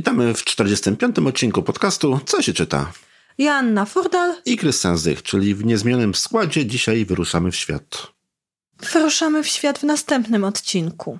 Witamy 0.00 0.34
w 0.34 0.44
45. 0.44 1.18
odcinku 1.18 1.62
podcastu 1.62 2.20
Co 2.26 2.42
się 2.42 2.52
czyta? 2.52 2.92
Joanna 3.38 3.84
Furdal 3.84 4.34
i 4.44 4.56
Krystian 4.56 4.98
Zdych, 4.98 5.22
czyli 5.22 5.54
w 5.54 5.64
niezmienionym 5.64 6.14
składzie 6.14 6.66
dzisiaj 6.66 7.04
wyruszamy 7.04 7.50
w 7.50 7.56
świat. 7.56 8.12
Wyruszamy 8.92 9.42
w 9.42 9.48
świat 9.48 9.78
w 9.78 9.82
następnym 9.82 10.44
odcinku. 10.44 11.18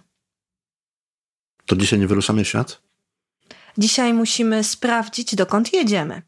To 1.67 1.77
dzisiaj 1.77 1.99
nie 1.99 2.07
wyruszamy 2.07 2.45
w 2.45 2.49
świat? 2.49 2.83
Dzisiaj 3.79 4.15
musimy 4.15 4.65
sprawdzić, 4.65 5.35
dokąd 5.35 5.73
jedziemy. 5.73 6.23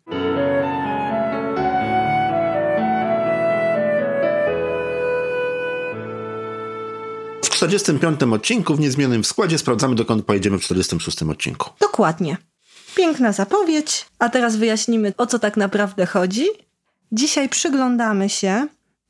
45. 7.62 8.22
odcinku 8.22 8.74
w 8.74 8.80
niezmienionym 8.80 9.24
składzie 9.24 9.58
sprawdzamy, 9.58 9.95
dokąd 9.95 10.24
pojedziemy 10.24 10.58
w 10.58 10.62
46. 10.62 11.22
odcinku. 11.22 11.70
Dokładnie. 11.80 12.36
Piękna 12.95 13.32
zapowiedź, 13.32 14.06
a 14.18 14.28
teraz 14.28 14.56
wyjaśnimy, 14.56 15.12
o 15.16 15.27
co 15.27 15.38
tak 15.38 15.56
naprawdę 15.56 16.06
chodzi. 16.06 16.46
Dzisiaj 17.12 17.48
przyglądamy 17.48 18.28
się, 18.28 18.66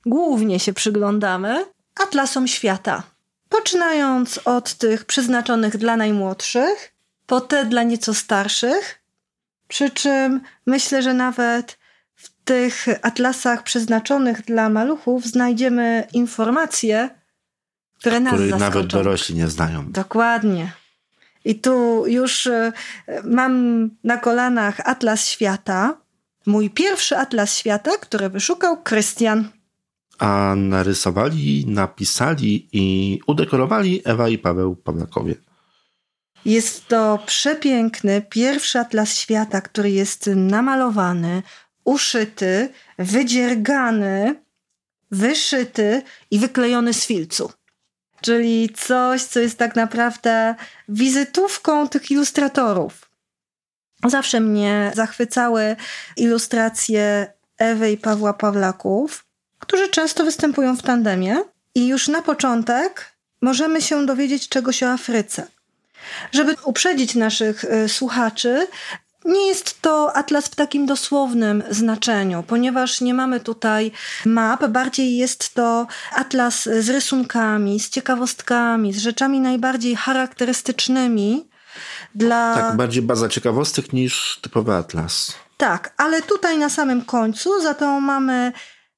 głównie 0.06 0.60
się 0.60 0.72
przyglądamy 0.72 1.64
atlasom 2.02 2.48
świata. 2.48 3.02
Poczynając 3.48 4.40
od 4.44 4.74
tych 4.74 5.04
przeznaczonych 5.04 5.76
dla 5.76 5.96
najmłodszych, 5.96 6.94
po 7.26 7.40
te 7.40 7.64
dla 7.64 7.82
nieco 7.82 8.14
starszych, 8.14 9.02
przy 9.68 9.90
czym 9.90 10.40
myślę, 10.66 11.02
że 11.02 11.14
nawet 11.14 11.78
w 12.14 12.30
tych 12.44 12.86
atlasach 13.02 13.62
przeznaczonych 13.62 14.44
dla 14.44 14.68
maluchów 14.68 15.26
znajdziemy 15.26 16.06
informacje, 16.12 17.21
które 18.02 18.20
nas 18.20 18.32
Których 18.34 18.50
zaskoczą. 18.50 18.70
nawet 18.70 18.86
dorośli 18.92 19.34
nie 19.34 19.48
znają. 19.48 19.92
Dokładnie. 19.92 20.72
I 21.44 21.54
tu 21.54 22.06
już 22.06 22.46
e, 22.46 22.72
mam 23.24 23.90
na 24.04 24.16
kolanach 24.16 24.80
Atlas 24.84 25.26
Świata. 25.26 25.96
Mój 26.46 26.70
pierwszy 26.70 27.16
Atlas 27.18 27.56
Świata, 27.56 27.90
który 28.00 28.28
wyszukał 28.28 28.82
Krystian. 28.82 29.48
A 30.18 30.54
narysowali, 30.56 31.64
napisali 31.66 32.68
i 32.72 33.18
udekorowali 33.26 34.02
Ewa 34.04 34.28
i 34.28 34.38
Paweł 34.38 34.76
Pawlakowie. 34.76 35.34
Jest 36.44 36.88
to 36.88 37.18
przepiękny 37.26 38.22
pierwszy 38.30 38.78
Atlas 38.78 39.16
Świata, 39.16 39.60
który 39.60 39.90
jest 39.90 40.30
namalowany, 40.36 41.42
uszyty, 41.84 42.68
wydziergany, 42.98 44.42
wyszyty 45.10 46.02
i 46.30 46.38
wyklejony 46.38 46.94
z 46.94 47.06
filcu. 47.06 47.52
Czyli 48.22 48.70
coś, 48.76 49.22
co 49.22 49.40
jest 49.40 49.58
tak 49.58 49.76
naprawdę 49.76 50.54
wizytówką 50.88 51.88
tych 51.88 52.10
ilustratorów. 52.10 53.10
Zawsze 54.06 54.40
mnie 54.40 54.92
zachwycały 54.94 55.76
ilustracje 56.16 57.32
Ewy 57.58 57.90
i 57.90 57.96
Pawła 57.96 58.32
Pawlaków, 58.32 59.24
którzy 59.58 59.88
często 59.88 60.24
występują 60.24 60.76
w 60.76 60.82
tandemie. 60.82 61.36
I 61.74 61.86
już 61.86 62.08
na 62.08 62.22
początek 62.22 63.12
możemy 63.42 63.82
się 63.82 64.06
dowiedzieć 64.06 64.48
czegoś 64.48 64.82
o 64.82 64.88
Afryce. 64.88 65.46
Żeby 66.32 66.56
uprzedzić 66.64 67.14
naszych 67.14 67.64
y, 67.64 67.88
słuchaczy, 67.88 68.66
nie 69.24 69.46
jest 69.46 69.82
to 69.82 70.16
atlas 70.16 70.46
w 70.46 70.54
takim 70.54 70.86
dosłownym 70.86 71.62
znaczeniu, 71.70 72.42
ponieważ 72.46 73.00
nie 73.00 73.14
mamy 73.14 73.40
tutaj 73.40 73.92
map, 74.26 74.66
bardziej 74.66 75.16
jest 75.16 75.54
to 75.54 75.86
atlas 76.12 76.62
z 76.62 76.88
rysunkami, 76.88 77.80
z 77.80 77.90
ciekawostkami, 77.90 78.92
z 78.92 78.98
rzeczami 78.98 79.40
najbardziej 79.40 79.96
charakterystycznymi 79.96 81.48
dla. 82.14 82.54
Tak, 82.54 82.76
bardziej 82.76 83.02
baza 83.02 83.28
ciekawostek 83.28 83.92
niż 83.92 84.38
typowy 84.42 84.74
atlas. 84.74 85.34
Tak, 85.56 85.94
ale 85.96 86.22
tutaj 86.22 86.58
na 86.58 86.68
samym 86.68 87.04
końcu 87.04 87.62
za 87.62 87.74
to 87.74 88.00
mamy 88.00 88.52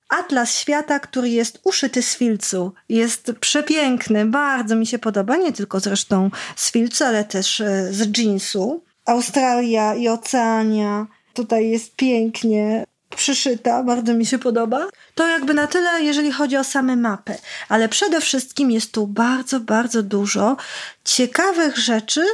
Atlas 0.09 0.55
świata, 0.59 0.99
który 0.99 1.29
jest 1.29 1.61
uszyty 1.65 2.03
z 2.03 2.17
filcu. 2.17 2.73
Jest 2.89 3.33
przepiękny, 3.41 4.27
bardzo 4.27 4.77
mi 4.77 4.87
się 4.87 4.99
podoba, 4.99 5.37
nie 5.37 5.53
tylko 5.53 5.81
zresztą 5.81 6.31
z 6.57 6.71
filcu, 6.71 7.05
ale 7.05 7.25
też 7.25 7.61
e, 7.61 7.93
z 7.93 8.19
jeansu. 8.19 8.85
Australia 9.05 9.95
i 9.95 10.09
Oceania. 10.09 11.07
Tutaj 11.35 11.71
jest 11.71 11.97
pięknie 11.97 12.85
przyszyta, 13.17 13.83
bardzo 13.83 14.15
mi 14.15 14.27
się 14.27 14.39
podoba. 14.39 14.89
To 15.15 15.29
jakby 15.29 15.55
na 15.55 15.67
tyle, 15.67 16.03
jeżeli 16.03 16.33
chodzi 16.33 16.57
o 16.57 16.65
same 16.65 16.97
mapy. 16.97 17.35
Ale 17.69 17.89
przede 17.89 18.21
wszystkim 18.21 18.71
jest 18.71 18.93
tu 18.93 19.07
bardzo, 19.07 19.61
bardzo 19.61 20.03
dużo 20.03 20.57
ciekawych 21.05 21.79
rzeczy 21.79 22.25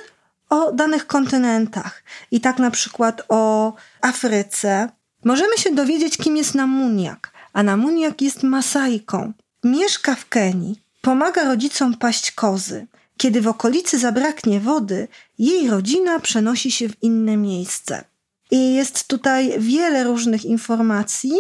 o 0.50 0.72
danych 0.72 1.06
kontynentach. 1.06 2.02
I 2.30 2.40
tak 2.40 2.58
na 2.58 2.70
przykład 2.70 3.22
o 3.28 3.72
Afryce. 4.00 4.88
Możemy 5.24 5.58
się 5.58 5.74
dowiedzieć, 5.74 6.16
kim 6.16 6.36
jest 6.36 6.54
Namuniak. 6.54 7.32
A 7.52 7.62
Namuniak 7.62 8.22
jest 8.22 8.42
Masajką. 8.42 9.32
Mieszka 9.64 10.14
w 10.14 10.28
Kenii. 10.28 10.80
Pomaga 11.00 11.44
rodzicom 11.44 11.94
paść 11.94 12.32
kozy. 12.32 12.86
Kiedy 13.20 13.40
w 13.40 13.48
okolicy 13.48 13.98
zabraknie 13.98 14.60
wody, 14.60 15.08
jej 15.38 15.70
rodzina 15.70 16.20
przenosi 16.20 16.70
się 16.70 16.88
w 16.88 17.02
inne 17.02 17.36
miejsce. 17.36 18.04
I 18.50 18.74
jest 18.74 19.08
tutaj 19.08 19.54
wiele 19.58 20.04
różnych 20.04 20.44
informacji 20.44 21.32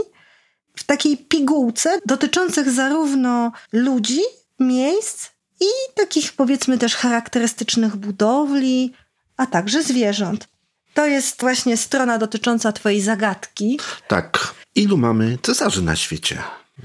w 0.76 0.84
takiej 0.84 1.16
pigułce 1.16 1.98
dotyczących 2.06 2.70
zarówno 2.70 3.52
ludzi, 3.72 4.20
miejsc 4.58 5.26
i 5.60 5.66
takich 5.94 6.32
powiedzmy 6.32 6.78
też 6.78 6.96
charakterystycznych 6.96 7.96
budowli, 7.96 8.92
a 9.36 9.46
także 9.46 9.82
zwierząt. 9.82 10.48
To 10.94 11.06
jest 11.06 11.40
właśnie 11.40 11.76
strona 11.76 12.18
dotycząca 12.18 12.72
Twojej 12.72 13.00
zagadki. 13.00 13.80
Tak. 14.08 14.54
Ilu 14.74 14.96
mamy 14.96 15.38
cesarzy 15.42 15.82
na 15.82 15.96
świecie? 15.96 16.42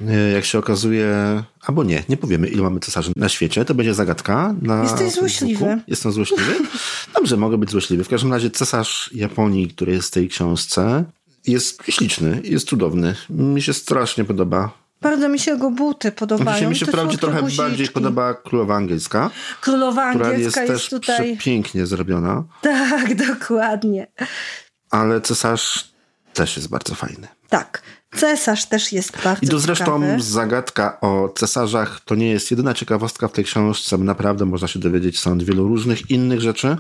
E, 0.07 0.31
jak 0.31 0.45
się 0.45 0.59
okazuje, 0.59 1.43
albo 1.61 1.83
nie, 1.83 2.03
nie 2.09 2.17
powiemy, 2.17 2.47
ilu 2.47 2.63
mamy 2.63 2.79
cesarzy 2.79 3.11
na 3.15 3.29
świecie, 3.29 3.65
to 3.65 3.75
będzie 3.75 3.93
zagadka. 3.93 4.55
Na 4.61 4.83
Jesteś 4.83 5.13
złośliwy. 5.13 5.81
Jestem 5.87 6.11
złośliwy? 6.11 6.53
Dobrze, 7.15 7.37
mogę 7.37 7.57
być 7.57 7.71
złośliwy. 7.71 8.03
W 8.03 8.09
każdym 8.09 8.33
razie 8.33 8.49
cesarz 8.49 9.09
Japonii, 9.13 9.67
który 9.67 9.91
jest 9.91 10.07
w 10.07 10.11
tej 10.11 10.29
książce, 10.29 11.03
jest 11.47 11.83
śliczny, 11.89 12.41
jest 12.43 12.67
cudowny. 12.67 13.15
Mi 13.29 13.61
się 13.61 13.73
strasznie 13.73 14.25
podoba. 14.25 14.71
Bardzo 15.01 15.29
mi 15.29 15.39
się 15.39 15.51
jego 15.51 15.71
buty 15.71 16.11
podobają. 16.11 16.55
Dzisiaj 16.55 16.69
mi 16.69 16.75
się 16.75 16.85
wprawdzie 16.85 17.17
trochę 17.17 17.41
guziczki. 17.41 17.63
bardziej 17.63 17.87
podoba 17.87 18.33
królowa 18.33 18.75
angielska. 18.75 19.29
Królowa 19.61 20.03
angielska 20.03 20.29
która 20.29 20.37
jest, 20.37 20.55
jest, 20.55 20.67
też 20.67 20.89
tutaj. 20.89 21.37
pięknie 21.37 21.85
zrobiona. 21.85 22.43
Tak, 22.61 23.15
dokładnie. 23.27 24.07
Ale 24.89 25.21
cesarz 25.21 25.91
też 26.33 26.57
jest 26.57 26.69
bardzo 26.69 26.95
fajny. 26.95 27.27
Tak. 27.49 27.81
Cesarz 28.17 28.65
też 28.65 28.91
jest 28.91 29.23
bardzo 29.23 29.45
I 29.45 29.47
to 29.47 29.59
zresztą 29.59 30.01
ciekawy. 30.01 30.21
zagadka 30.21 30.97
o 31.01 31.29
cesarzach 31.35 31.99
to 32.05 32.15
nie 32.15 32.29
jest 32.29 32.51
jedyna 32.51 32.73
ciekawostka 32.73 33.27
w 33.27 33.31
tej 33.31 33.45
książce. 33.45 33.97
Naprawdę 33.97 34.45
można 34.45 34.67
się 34.67 34.79
dowiedzieć 34.79 35.19
stąd 35.19 35.43
wielu 35.43 35.67
różnych 35.67 36.09
innych 36.11 36.41
rzeczy. 36.41 36.77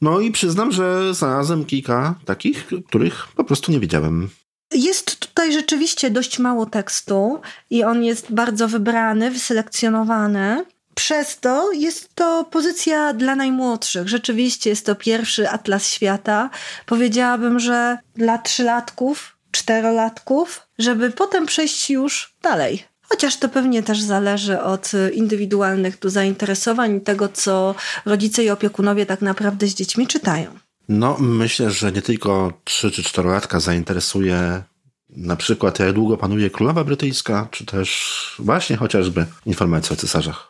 No 0.00 0.20
i 0.20 0.30
przyznam, 0.30 0.72
że 0.72 1.14
znalazłem 1.14 1.64
kilka 1.64 2.14
takich, 2.24 2.66
których 2.88 3.26
po 3.36 3.44
prostu 3.44 3.72
nie 3.72 3.80
wiedziałem. 3.80 4.28
Jest 4.72 5.20
tutaj 5.20 5.52
rzeczywiście 5.52 6.10
dość 6.10 6.38
mało 6.38 6.66
tekstu 6.66 7.40
i 7.70 7.84
on 7.84 8.04
jest 8.04 8.32
bardzo 8.32 8.68
wybrany, 8.68 9.30
wyselekcjonowany. 9.30 10.64
Przez 10.94 11.40
to 11.40 11.72
jest 11.72 12.14
to 12.14 12.44
pozycja 12.50 13.12
dla 13.14 13.36
najmłodszych. 13.36 14.08
Rzeczywiście 14.08 14.70
jest 14.70 14.86
to 14.86 14.94
pierwszy 14.94 15.50
atlas 15.50 15.86
świata. 15.88 16.50
Powiedziałabym, 16.86 17.58
że 17.58 17.98
dla 18.16 18.38
trzylatków, 18.38 19.33
czterolatków, 19.54 20.66
żeby 20.78 21.10
potem 21.10 21.46
przejść 21.46 21.90
już 21.90 22.34
dalej. 22.42 22.84
Chociaż 23.08 23.36
to 23.36 23.48
pewnie 23.48 23.82
też 23.82 24.00
zależy 24.00 24.60
od 24.60 24.92
indywidualnych 25.14 25.96
tu 25.96 26.10
zainteresowań 26.10 26.96
i 26.96 27.00
tego, 27.00 27.28
co 27.28 27.74
rodzice 28.06 28.44
i 28.44 28.50
opiekunowie 28.50 29.06
tak 29.06 29.20
naprawdę 29.20 29.66
z 29.66 29.74
dziećmi 29.74 30.06
czytają. 30.06 30.50
No, 30.88 31.16
myślę, 31.18 31.70
że 31.70 31.92
nie 31.92 32.02
tylko 32.02 32.52
3 32.64 32.90
czy 32.90 33.02
4 33.02 33.28
latka 33.28 33.60
zainteresuje 33.60 34.62
na 35.10 35.36
przykład 35.36 35.78
jak 35.78 35.92
długo 35.92 36.16
panuje 36.16 36.50
królowa 36.50 36.84
brytyjska, 36.84 37.48
czy 37.50 37.66
też 37.66 38.36
właśnie 38.38 38.76
chociażby 38.76 39.26
informacje 39.46 39.94
o 39.94 39.96
cesarzach. 39.96 40.48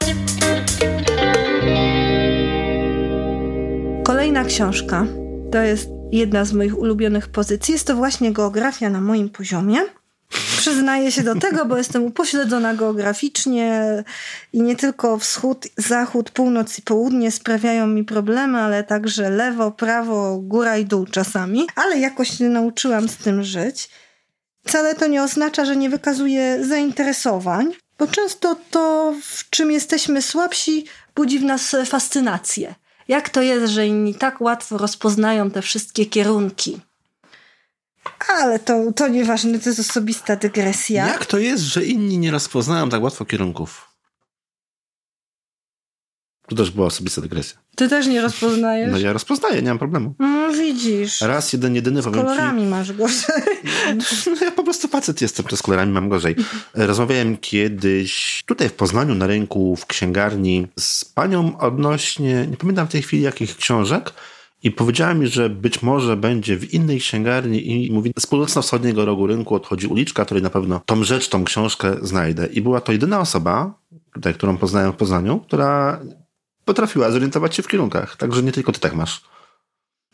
Kolejna 4.05 4.45
książka 4.45 5.07
to 5.53 5.59
jest 5.59 5.89
jedna 6.19 6.45
z 6.45 6.53
moich 6.53 6.79
ulubionych 6.79 7.29
pozycji. 7.29 7.73
Jest 7.73 7.87
to 7.87 7.97
właśnie 7.97 8.33
geografia 8.33 8.91
na 8.91 9.01
moim 9.01 9.29
poziomie. 9.29 9.79
Przyznaję 10.57 11.13
się 11.13 11.23
do 11.23 11.35
tego, 11.35 11.65
bo 11.65 11.77
jestem 11.77 12.03
upośledzona 12.03 12.75
geograficznie 12.75 13.83
i 14.53 14.63
nie 14.63 14.77
tylko 14.77 15.19
wschód, 15.19 15.67
zachód, 15.77 16.31
północ 16.31 16.79
i 16.79 16.83
południe 16.83 17.31
sprawiają 17.31 17.87
mi 17.87 18.05
problemy, 18.05 18.59
ale 18.59 18.85
także 18.85 19.31
lewo, 19.31 19.71
prawo, 19.71 20.39
góra 20.39 20.79
i 20.79 20.85
dół 20.85 21.07
czasami. 21.07 21.67
Ale 21.75 21.99
jakoś 21.99 22.31
się 22.31 22.45
nauczyłam 22.45 23.09
z 23.09 23.17
tym 23.17 23.43
żyć. 23.43 23.91
Wcale 24.67 24.95
to 24.95 25.07
nie 25.07 25.23
oznacza, 25.23 25.65
że 25.65 25.77
nie 25.77 25.91
wykazuję 25.91 26.65
zainteresowań, 26.65 27.73
bo 27.99 28.07
często 28.07 28.57
to, 28.71 29.15
w 29.23 29.51
czym 29.51 29.71
jesteśmy 29.71 30.23
słabsi, 30.23 30.85
budzi 31.15 31.39
w 31.39 31.45
nas 31.45 31.77
fascynację. 31.87 32.75
Jak 33.09 33.29
to 33.29 33.43
jest, 33.43 33.73
że 33.73 33.87
inni 33.87 34.15
tak 34.15 34.41
łatwo 34.41 34.79
rozpoznają 34.79 35.51
te 35.51 35.63
wszystkie 35.63 36.07
kierunki? 36.07 36.81
Ale 38.29 38.59
to, 38.59 38.93
to 38.93 39.09
nieważne, 39.09 39.59
to 39.59 39.69
jest 39.69 39.81
osobista 39.81 40.37
dygresja. 40.37 41.07
Jak 41.07 41.27
to 41.27 41.39
jest, 41.39 41.63
że 41.63 41.85
inni 41.85 42.19
nie 42.19 42.31
rozpoznają 42.31 42.89
tak 42.89 43.03
łatwo 43.03 43.25
kierunków? 43.25 43.94
To 46.47 46.57
też 46.57 46.71
była 46.71 46.87
osobista 46.87 47.21
dygresja. 47.21 47.59
Ty 47.77 47.89
też 47.89 48.07
nie 48.07 48.23
rozpoznajesz? 48.23 48.93
No 48.93 48.99
ja 48.99 49.13
rozpoznaję, 49.13 49.63
nie 49.63 49.69
mam 49.69 49.79
problemu. 49.79 50.15
No 50.19 50.53
widzisz. 50.53 51.21
Raz, 51.21 51.53
jeden, 51.53 51.75
jedyny 51.75 52.03
Z 52.03 52.05
kolorami 52.05 52.63
ci, 52.63 52.69
masz 52.69 52.93
gorzej. 52.93 53.43
No, 54.27 54.33
ja 54.41 54.51
po 54.51 54.65
prostu 54.65 54.89
facet 54.89 55.23
jestem, 55.23 55.47
to 55.47 55.57
z 55.57 55.63
kolorami 55.63 55.93
mam 55.93 56.09
gorzej. 56.09 56.37
Rozmawiałem 56.75 57.37
kiedyś 57.37 58.43
tutaj 58.47 58.69
w 58.69 58.73
Poznaniu 58.73 59.15
na 59.15 59.27
rynku 59.27 59.77
w 59.77 59.87
księgarni 59.87 60.67
z 60.79 61.05
panią 61.05 61.59
odnośnie, 61.59 62.47
nie 62.51 62.57
pamiętam 62.57 62.87
w 62.87 62.91
tej 62.91 63.03
chwili 63.03 63.23
jakich 63.23 63.57
książek, 63.57 64.13
i 64.63 64.71
powiedziała 64.71 65.15
mi, 65.15 65.27
że 65.27 65.51
być 65.51 65.83
może 65.83 66.17
będzie 66.17 66.57
w 66.57 66.75
innej 66.75 67.01
księgarni 67.01 67.87
i 67.87 67.93
mówi, 67.93 68.13
z 68.19 68.27
północno-wschodniego 68.27 69.05
rogu 69.05 69.27
rynku 69.27 69.55
odchodzi 69.55 69.87
uliczka, 69.87 70.25
której 70.25 70.43
na 70.43 70.51
pewno 70.51 70.81
tą 70.87 71.05
rzecz, 71.05 71.29
tą 71.29 71.45
książkę 71.45 71.97
znajdę. 72.03 72.47
I 72.47 72.61
była 72.61 72.81
to 72.81 72.93
jedyna 72.93 73.21
osoba, 73.21 73.75
tutaj, 74.13 74.35
którą 74.35 74.57
poznałem 74.57 74.93
w 74.93 74.97
Poznaniu, 74.97 75.41
która 75.41 76.01
potrafiła 76.65 77.11
zorientować 77.11 77.55
się 77.57 77.63
w 77.63 77.69
kierunkach. 77.69 78.17
Także 78.17 78.43
nie 78.43 78.53
tylko 78.53 78.73
ty 78.73 78.81
tak 78.81 78.95
masz. 78.95 79.23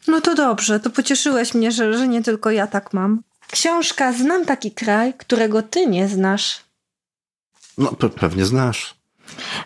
No 0.06 0.20
to 0.20 0.35
dobrze, 0.35 0.81
to 0.81 0.91
pocieszyłeś 0.91 1.55
mnie, 1.55 1.73
że, 1.73 1.99
że 1.99 2.08
nie 2.08 2.23
tylko 2.23 2.50
ja 2.50 2.67
tak 2.67 2.93
mam. 2.93 3.23
Książka 3.50 4.12
Znam 4.12 4.44
taki 4.44 4.73
kraj, 4.73 5.14
którego 5.14 5.62
ty 5.62 5.87
nie 5.87 6.08
znasz. 6.08 6.61
No, 7.79 7.91
pe- 7.91 8.11
pewnie 8.11 8.47
znasz. 8.47 8.94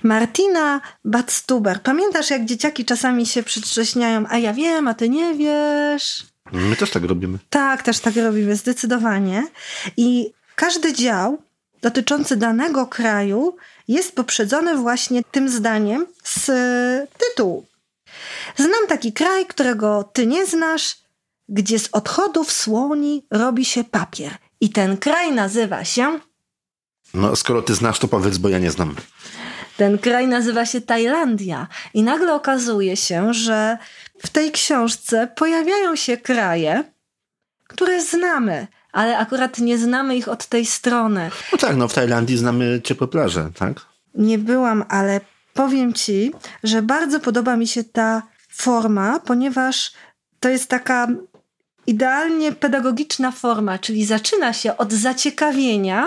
Martina 0.02 0.80
Batstuber. 1.04 1.82
Pamiętasz, 1.82 2.30
jak 2.30 2.44
dzieciaki 2.44 2.84
czasami 2.84 3.26
się 3.26 3.42
przedrześniają, 3.42 4.24
a 4.28 4.38
ja 4.38 4.52
wiem, 4.52 4.88
a 4.88 4.94
ty 4.94 5.08
nie 5.08 5.34
wiesz? 5.34 6.26
My 6.52 6.76
też 6.76 6.90
tak 6.90 7.04
robimy. 7.04 7.38
Tak, 7.50 7.82
też 7.82 8.00
tak 8.00 8.16
robimy, 8.16 8.56
zdecydowanie. 8.56 9.46
I 9.96 10.32
każdy 10.54 10.92
dział 10.92 11.42
dotyczący 11.82 12.36
danego 12.36 12.86
kraju 12.86 13.56
jest 13.88 14.16
poprzedzony 14.16 14.76
właśnie 14.76 15.22
tym 15.30 15.48
zdaniem 15.48 16.06
z 16.24 16.48
e, 16.48 17.06
tytułu. 17.18 17.66
Znam 18.56 18.86
taki 18.88 19.12
kraj, 19.12 19.46
którego 19.46 20.10
ty 20.12 20.26
nie 20.26 20.46
znasz, 20.46 20.96
gdzie 21.48 21.78
z 21.78 21.88
odchodów 21.92 22.52
słoni 22.52 23.26
robi 23.30 23.64
się 23.64 23.84
papier. 23.84 24.32
I 24.60 24.70
ten 24.70 24.96
kraj 24.96 25.32
nazywa 25.32 25.84
się. 25.84 26.20
No, 27.14 27.36
skoro 27.36 27.62
ty 27.62 27.74
znasz, 27.74 27.98
to 27.98 28.08
powiedz, 28.08 28.38
bo 28.38 28.48
ja 28.48 28.58
nie 28.58 28.70
znam. 28.70 28.96
Ten 29.76 29.98
kraj 29.98 30.28
nazywa 30.28 30.66
się 30.66 30.80
Tajlandia. 30.80 31.66
I 31.94 32.02
nagle 32.02 32.34
okazuje 32.34 32.96
się, 32.96 33.34
że 33.34 33.78
w 34.18 34.28
tej 34.28 34.52
książce 34.52 35.28
pojawiają 35.36 35.96
się 35.96 36.16
kraje, 36.16 36.84
które 37.68 38.02
znamy, 38.02 38.66
ale 38.94 39.18
akurat 39.18 39.58
nie 39.58 39.78
znamy 39.78 40.16
ich 40.16 40.28
od 40.28 40.46
tej 40.46 40.66
strony. 40.66 41.30
No 41.52 41.58
tak, 41.58 41.76
no 41.76 41.88
w 41.88 41.94
Tajlandii 41.94 42.36
znamy 42.36 42.80
ciepłe 42.84 43.08
plaże, 43.08 43.50
tak? 43.58 43.80
Nie 44.14 44.38
byłam, 44.38 44.84
ale 44.88 45.20
powiem 45.54 45.92
ci, 45.92 46.32
że 46.64 46.82
bardzo 46.82 47.20
podoba 47.20 47.56
mi 47.56 47.66
się 47.66 47.84
ta 47.84 48.22
forma, 48.48 49.20
ponieważ 49.20 49.92
to 50.40 50.48
jest 50.48 50.68
taka 50.68 51.08
idealnie 51.86 52.52
pedagogiczna 52.52 53.30
forma, 53.30 53.78
czyli 53.78 54.04
zaczyna 54.04 54.52
się 54.52 54.76
od 54.76 54.92
zaciekawienia, 54.92 56.06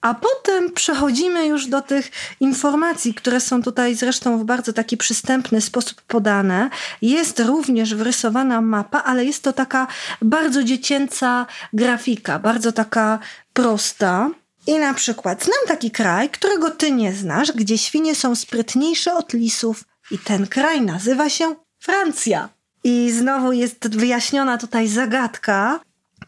a 0.00 0.14
potem 0.14 0.72
przechodzimy 0.72 1.46
już 1.46 1.66
do 1.66 1.82
tych 1.82 2.10
informacji, 2.40 3.14
które 3.14 3.40
są 3.40 3.62
tutaj 3.62 3.94
zresztą 3.94 4.38
w 4.38 4.44
bardzo 4.44 4.72
taki 4.72 4.96
przystępny 4.96 5.60
sposób 5.60 6.02
podane. 6.02 6.70
Jest 7.02 7.40
również 7.40 7.94
wyrysowana 7.94 8.60
mapa, 8.60 9.02
ale 9.02 9.24
jest 9.24 9.42
to 9.42 9.52
taka 9.52 9.86
bardzo 10.22 10.64
dziecięca 10.64 11.46
grafika, 11.72 12.38
bardzo 12.38 12.72
taka 12.72 13.18
prosta. 13.52 14.30
I 14.66 14.78
na 14.78 14.94
przykład 14.94 15.44
znam 15.44 15.58
taki 15.68 15.90
kraj, 15.90 16.30
którego 16.30 16.70
ty 16.70 16.92
nie 16.92 17.12
znasz, 17.12 17.52
gdzie 17.52 17.78
świnie 17.78 18.14
są 18.14 18.34
sprytniejsze 18.34 19.14
od 19.14 19.32
lisów 19.32 19.84
i 20.10 20.18
ten 20.18 20.46
kraj 20.46 20.82
nazywa 20.82 21.28
się 21.28 21.54
Francja. 21.78 22.48
I 22.84 23.10
znowu 23.10 23.52
jest 23.52 23.96
wyjaśniona 23.96 24.58
tutaj 24.58 24.88
zagadka 24.88 25.80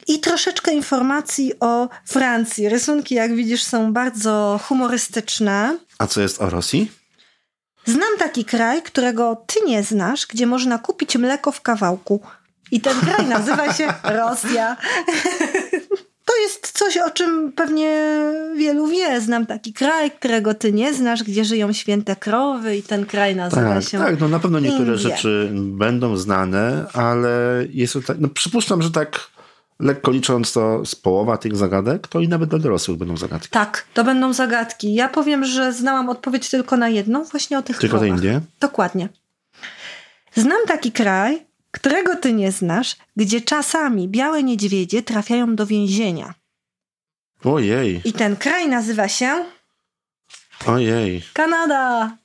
i 0.08 0.20
troszeczkę 0.20 0.72
informacji 0.74 1.52
o 1.60 1.88
Francji. 2.04 2.68
Rysunki, 2.68 3.14
jak 3.14 3.34
widzisz, 3.34 3.62
są 3.62 3.92
bardzo 3.92 4.60
humorystyczne. 4.64 5.78
A 5.98 6.06
co 6.06 6.20
jest 6.20 6.42
o 6.42 6.50
Rosji? 6.50 6.90
Znam 7.86 8.18
taki 8.18 8.44
kraj, 8.44 8.82
którego 8.82 9.42
ty 9.46 9.60
nie 9.66 9.82
znasz, 9.82 10.26
gdzie 10.26 10.46
można 10.46 10.78
kupić 10.78 11.16
mleko 11.16 11.52
w 11.52 11.60
kawałku. 11.60 12.20
I 12.70 12.80
ten 12.80 13.00
kraj 13.00 13.26
nazywa 13.26 13.72
się 13.72 13.86
Rosja. 14.18 14.76
To 16.24 16.36
jest 16.36 16.72
coś, 16.72 16.96
o 16.96 17.10
czym 17.10 17.52
pewnie 17.52 18.06
wielu 18.56 18.86
wie. 18.86 19.20
Znam 19.20 19.46
taki 19.46 19.72
kraj, 19.72 20.10
którego 20.10 20.54
ty 20.54 20.72
nie 20.72 20.94
znasz, 20.94 21.22
gdzie 21.22 21.44
żyją 21.44 21.72
święte 21.72 22.16
krowy 22.16 22.76
i 22.76 22.82
ten 22.82 23.06
kraj 23.06 23.36
nazywa 23.36 23.74
Tak, 23.74 23.84
się 23.84 23.98
tak, 23.98 24.20
no 24.20 24.28
na 24.28 24.38
pewno 24.38 24.60
niektóre 24.60 24.92
Indie. 24.92 24.98
rzeczy 24.98 25.50
będą 25.54 26.16
znane, 26.16 26.86
ale 26.92 27.64
jest 27.70 27.92
to 27.92 28.00
tak, 28.00 28.16
no 28.20 28.28
przypuszczam, 28.28 28.82
że 28.82 28.90
tak 28.90 29.29
lekko 29.80 30.10
licząc 30.10 30.52
to 30.52 30.86
z 30.86 30.94
połowa 30.94 31.36
tych 31.36 31.56
zagadek, 31.56 32.08
to 32.08 32.20
i 32.20 32.28
nawet 32.28 32.50
dla 32.50 32.58
dorosłych 32.58 32.98
będą 32.98 33.16
zagadki. 33.16 33.48
Tak, 33.48 33.86
to 33.94 34.04
będą 34.04 34.32
zagadki. 34.32 34.94
Ja 34.94 35.08
powiem, 35.08 35.44
że 35.44 35.72
znałam 35.72 36.08
odpowiedź 36.08 36.50
tylko 36.50 36.76
na 36.76 36.88
jedną, 36.88 37.24
właśnie 37.24 37.58
o 37.58 37.62
tych 37.62 37.78
Tylko 37.78 37.98
te 37.98 38.06
krowach. 38.06 38.18
Indie? 38.18 38.40
Dokładnie. 38.60 39.08
Znam 40.34 40.60
taki 40.66 40.92
kraj, 40.92 41.46
którego 41.70 42.16
ty 42.16 42.32
nie 42.32 42.52
znasz, 42.52 42.96
gdzie 43.16 43.40
czasami 43.40 44.08
białe 44.08 44.42
niedźwiedzie 44.42 45.02
trafiają 45.02 45.56
do 45.56 45.66
więzienia. 45.66 46.34
Ojej, 47.44 48.00
I 48.04 48.12
ten 48.12 48.36
kraj 48.36 48.68
nazywa 48.68 49.08
się 49.08 49.44
ojej. 50.66 51.22
Kanada. 51.32 52.16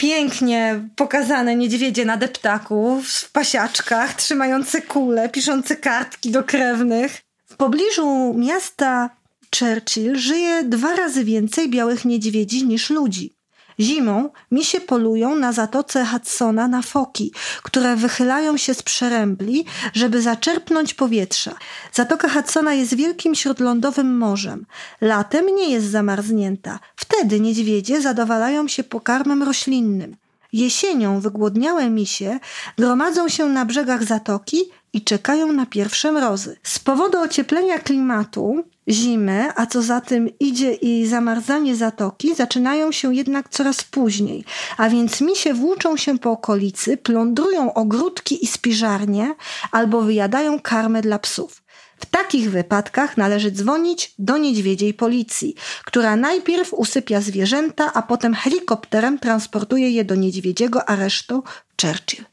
Pięknie 0.00 0.88
pokazane 0.96 1.56
niedźwiedzie 1.56 2.04
na 2.04 2.16
deptaku, 2.16 3.02
w 3.04 3.30
pasiaczkach, 3.32 4.14
trzymające 4.14 4.82
kule, 4.82 5.28
piszące 5.28 5.76
kartki 5.76 6.30
do 6.30 6.44
krewnych. 6.44 7.22
W 7.46 7.56
pobliżu 7.56 8.34
miasta 8.34 9.10
Churchill 9.58 10.16
żyje 10.16 10.64
dwa 10.64 10.96
razy 10.96 11.24
więcej 11.24 11.70
białych 11.70 12.04
niedźwiedzi 12.04 12.66
niż 12.66 12.90
ludzi. 12.90 13.34
Zimą 13.80 14.30
misie 14.50 14.80
polują 14.80 15.36
na 15.36 15.52
zatoce 15.52 16.06
Hudsona 16.06 16.68
na 16.68 16.82
foki, 16.82 17.32
które 17.62 17.96
wychylają 17.96 18.56
się 18.56 18.74
z 18.74 18.82
przerębli, 18.82 19.64
żeby 19.92 20.22
zaczerpnąć 20.22 20.94
powietrza. 20.94 21.54
Zatoka 21.92 22.28
Hudsona 22.28 22.74
jest 22.74 22.94
wielkim 22.94 23.34
śródlądowym 23.34 24.18
morzem. 24.18 24.66
Latem 25.00 25.46
nie 25.46 25.70
jest 25.70 25.86
zamarznięta. 25.86 26.78
Wtedy 26.96 27.40
niedźwiedzie 27.40 28.00
zadowalają 28.00 28.68
się 28.68 28.84
pokarmem 28.84 29.42
roślinnym. 29.42 30.16
Jesienią 30.52 31.20
wygłodniałe 31.20 31.90
misie 31.90 32.38
gromadzą 32.78 33.28
się 33.28 33.46
na 33.46 33.64
brzegach 33.64 34.04
zatoki 34.04 34.56
i 34.92 35.02
czekają 35.04 35.52
na 35.52 35.66
pierwsze 35.66 36.12
mrozy. 36.12 36.56
Z 36.62 36.78
powodu 36.78 37.18
ocieplenia 37.18 37.78
klimatu, 37.78 38.64
zimy, 38.90 39.48
a 39.56 39.66
co 39.66 39.82
za 39.82 40.00
tym 40.00 40.28
idzie 40.40 40.74
i 40.74 41.06
zamarzanie 41.06 41.76
zatoki, 41.76 42.34
zaczynają 42.34 42.92
się 42.92 43.14
jednak 43.14 43.48
coraz 43.48 43.84
później, 43.84 44.44
a 44.76 44.88
więc 44.88 45.20
misie 45.20 45.54
włóczą 45.54 45.96
się 45.96 46.18
po 46.18 46.30
okolicy, 46.30 46.96
plądrują 46.96 47.74
ogródki 47.74 48.44
i 48.44 48.46
spiżarnie 48.46 49.34
albo 49.72 50.02
wyjadają 50.02 50.60
karmę 50.60 51.02
dla 51.02 51.18
psów. 51.18 51.62
W 52.00 52.06
takich 52.06 52.50
wypadkach 52.50 53.16
należy 53.16 53.50
dzwonić 53.50 54.14
do 54.18 54.38
niedźwiedziej 54.38 54.94
policji, 54.94 55.54
która 55.84 56.16
najpierw 56.16 56.74
usypia 56.74 57.20
zwierzęta, 57.20 57.92
a 57.94 58.02
potem 58.02 58.34
helikopterem 58.34 59.18
transportuje 59.18 59.90
je 59.90 60.04
do 60.04 60.14
niedźwiedziego 60.14 60.88
aresztu 60.88 61.42
w 61.68 61.82
Churchill. 61.82 62.24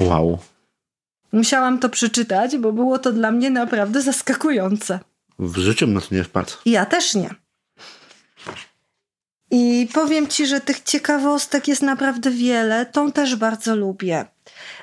Wow. 0.00 0.38
Musiałam 1.32 1.78
to 1.78 1.88
przeczytać, 1.88 2.56
bo 2.56 2.72
było 2.72 2.98
to 2.98 3.12
dla 3.12 3.30
mnie 3.30 3.50
naprawdę 3.50 4.02
zaskakujące. 4.02 5.00
W 5.38 5.58
życiu 5.58 5.86
na 5.86 6.00
to 6.00 6.06
nie 6.14 6.24
wpadł. 6.24 6.50
Ja 6.66 6.86
też 6.86 7.14
nie. 7.14 7.34
I 9.50 9.88
powiem 9.92 10.28
ci, 10.28 10.46
że 10.46 10.60
tych 10.60 10.82
ciekawostek 10.82 11.68
jest 11.68 11.82
naprawdę 11.82 12.30
wiele. 12.30 12.86
Tą 12.86 13.12
też 13.12 13.36
bardzo 13.36 13.76
lubię. 13.76 14.24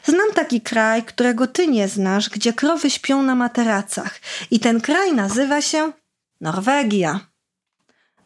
Znam 0.04 0.32
taki 0.34 0.62
kraj, 0.62 1.04
którego 1.04 1.48
ty 1.48 1.68
nie 1.68 1.88
znasz, 1.88 2.30
gdzie 2.30 2.54
krowy 2.54 2.90
śpią 2.90 3.22
na 3.24 3.36
materacach. 3.36 4.20
I 4.52 4.60
ten 4.60 4.82
kraj 4.82 5.14
nazywa 5.14 5.62
się 5.62 5.92
Norwegia. 6.42 7.20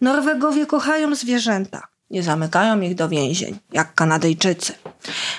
Norwegowie 0.01 0.65
kochają 0.65 1.15
zwierzęta. 1.15 1.87
Nie 2.09 2.23
zamykają 2.23 2.81
ich 2.81 2.95
do 2.95 3.09
więzień, 3.09 3.59
jak 3.71 3.95
Kanadyjczycy. 3.95 4.73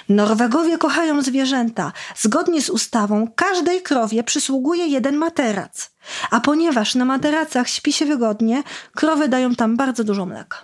Norwegowie 0.08 0.78
kochają 0.78 1.22
zwierzęta. 1.22 1.92
Zgodnie 2.16 2.62
z 2.62 2.70
ustawą 2.70 3.28
każdej 3.36 3.82
krowie 3.82 4.24
przysługuje 4.24 4.86
jeden 4.86 5.16
materac. 5.16 5.90
A 6.30 6.40
ponieważ 6.40 6.94
na 6.94 7.04
materacach 7.04 7.68
śpi 7.68 7.92
się 7.92 8.06
wygodnie, 8.06 8.62
krowy 8.94 9.28
dają 9.28 9.54
tam 9.54 9.76
bardzo 9.76 10.04
dużo 10.04 10.26
mleka. 10.26 10.58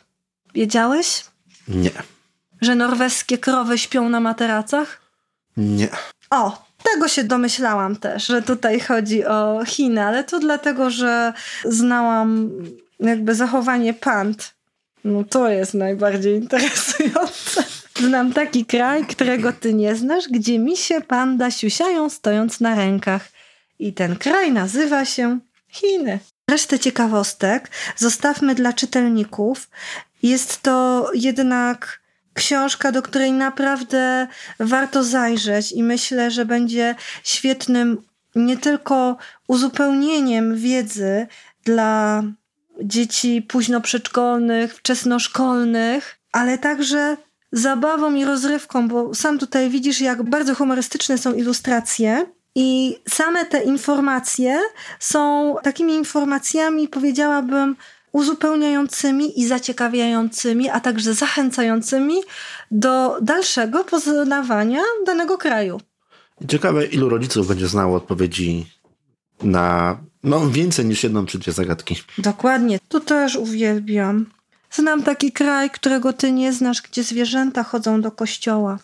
Wiedziałeś? 0.54 1.24
Nie. 1.68 1.90
że 2.60 2.74
norweskie 2.74 3.38
krowy 3.38 3.78
śpią 3.78 4.08
na 4.08 4.20
materacach? 4.20 5.00
Nie. 5.56 5.88
O, 6.30 6.64
tego 6.82 7.08
się 7.08 7.24
domyślałam 7.24 7.96
też, 7.96 8.26
że 8.26 8.42
tutaj 8.42 8.80
chodzi 8.80 9.24
o 9.24 9.60
Chiny, 9.66 10.04
ale 10.04 10.24
to 10.24 10.38
dlatego, 10.38 10.90
że 10.90 11.32
znałam 11.64 12.50
jakby 13.00 13.34
zachowanie 13.34 13.94
pand. 13.94 14.54
No 15.04 15.24
to 15.24 15.48
jest 15.48 15.74
najbardziej 15.74 16.34
interesujące. 16.34 17.64
Znam 17.94 18.32
taki 18.32 18.64
kraj, 18.66 19.06
którego 19.06 19.52
ty 19.52 19.74
nie 19.74 19.96
znasz, 19.96 20.28
gdzie 20.28 20.58
misie 20.58 21.00
panda 21.00 21.50
siusiają 21.50 22.10
stojąc 22.10 22.60
na 22.60 22.74
rękach. 22.74 23.28
I 23.78 23.92
ten 23.92 24.16
kraj 24.16 24.52
nazywa 24.52 25.04
się 25.04 25.38
Chiny. 25.68 26.18
Resztę 26.50 26.78
ciekawostek 26.78 27.70
zostawmy 27.96 28.54
dla 28.54 28.72
czytelników. 28.72 29.70
Jest 30.22 30.62
to 30.62 31.10
jednak 31.14 32.00
książka, 32.34 32.92
do 32.92 33.02
której 33.02 33.32
naprawdę 33.32 34.26
warto 34.60 35.04
zajrzeć 35.04 35.72
i 35.72 35.82
myślę, 35.82 36.30
że 36.30 36.44
będzie 36.44 36.94
świetnym 37.24 38.02
nie 38.34 38.56
tylko 38.56 39.16
uzupełnieniem 39.48 40.56
wiedzy 40.56 41.26
dla 41.64 42.22
dzieci 42.84 43.42
późno 43.42 43.80
przedszkolnych, 43.80 44.74
wczesnoszkolnych, 44.74 46.18
ale 46.32 46.58
także 46.58 47.16
zabawą 47.52 48.14
i 48.14 48.24
rozrywką, 48.24 48.88
bo 48.88 49.14
sam 49.14 49.38
tutaj 49.38 49.70
widzisz, 49.70 50.00
jak 50.00 50.30
bardzo 50.30 50.54
humorystyczne 50.54 51.18
są 51.18 51.34
ilustracje. 51.34 52.26
I 52.54 52.98
same 53.08 53.44
te 53.44 53.62
informacje 53.62 54.58
są 54.98 55.54
takimi 55.62 55.94
informacjami, 55.94 56.88
powiedziałabym, 56.88 57.76
uzupełniającymi 58.12 59.40
i 59.40 59.46
zaciekawiającymi, 59.46 60.68
a 60.70 60.80
także 60.80 61.14
zachęcającymi 61.14 62.14
do 62.70 63.18
dalszego 63.22 63.84
poznawania 63.84 64.82
danego 65.06 65.38
kraju. 65.38 65.80
Ciekawe, 66.48 66.86
ilu 66.86 67.08
rodziców 67.08 67.48
będzie 67.48 67.66
znało 67.66 67.96
odpowiedzi 67.96 68.66
na 69.42 69.98
no, 70.24 70.50
więcej 70.50 70.84
niż 70.84 71.02
jedną 71.02 71.26
czy 71.26 71.38
dwie 71.38 71.52
zagadki. 71.52 71.96
Dokładnie, 72.18 72.78
to 72.88 73.00
też 73.00 73.36
uwielbiam. 73.36 74.26
Znam 74.70 75.02
taki 75.02 75.32
kraj, 75.32 75.70
którego 75.70 76.12
ty 76.12 76.32
nie 76.32 76.52
znasz, 76.52 76.82
gdzie 76.82 77.04
zwierzęta 77.04 77.62
chodzą 77.62 78.00
do 78.00 78.10
kościoła. 78.10 78.78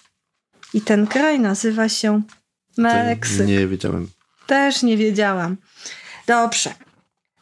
I 0.75 0.81
ten 0.81 1.07
kraj 1.07 1.41
nazywa 1.41 1.89
się 1.89 2.23
Meksyk. 2.79 3.47
Nie 3.47 3.67
wiedziałem. 3.67 4.09
Też 4.47 4.83
nie 4.83 4.97
wiedziałam. 4.97 5.57
Dobrze. 6.27 6.75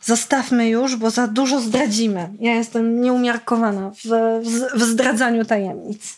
Zostawmy 0.02 0.68
już, 0.68 0.96
bo 0.96 1.10
za 1.10 1.26
dużo 1.26 1.60
zdradzimy. 1.60 2.28
Ja 2.40 2.54
jestem 2.54 3.00
nieumiarkowana 3.00 3.90
w, 3.90 4.04
w, 4.44 4.78
w 4.78 4.82
zdradzaniu 4.82 5.44
tajemnic. 5.44 6.16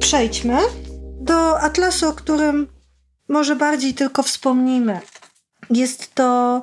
Przejdźmy 0.00 0.58
do 1.24 1.60
atlasu, 1.60 2.08
o 2.08 2.12
którym 2.12 2.68
może 3.28 3.56
bardziej 3.56 3.94
tylko 3.94 4.22
wspomnimy. 4.22 5.00
Jest 5.70 6.14
to 6.14 6.62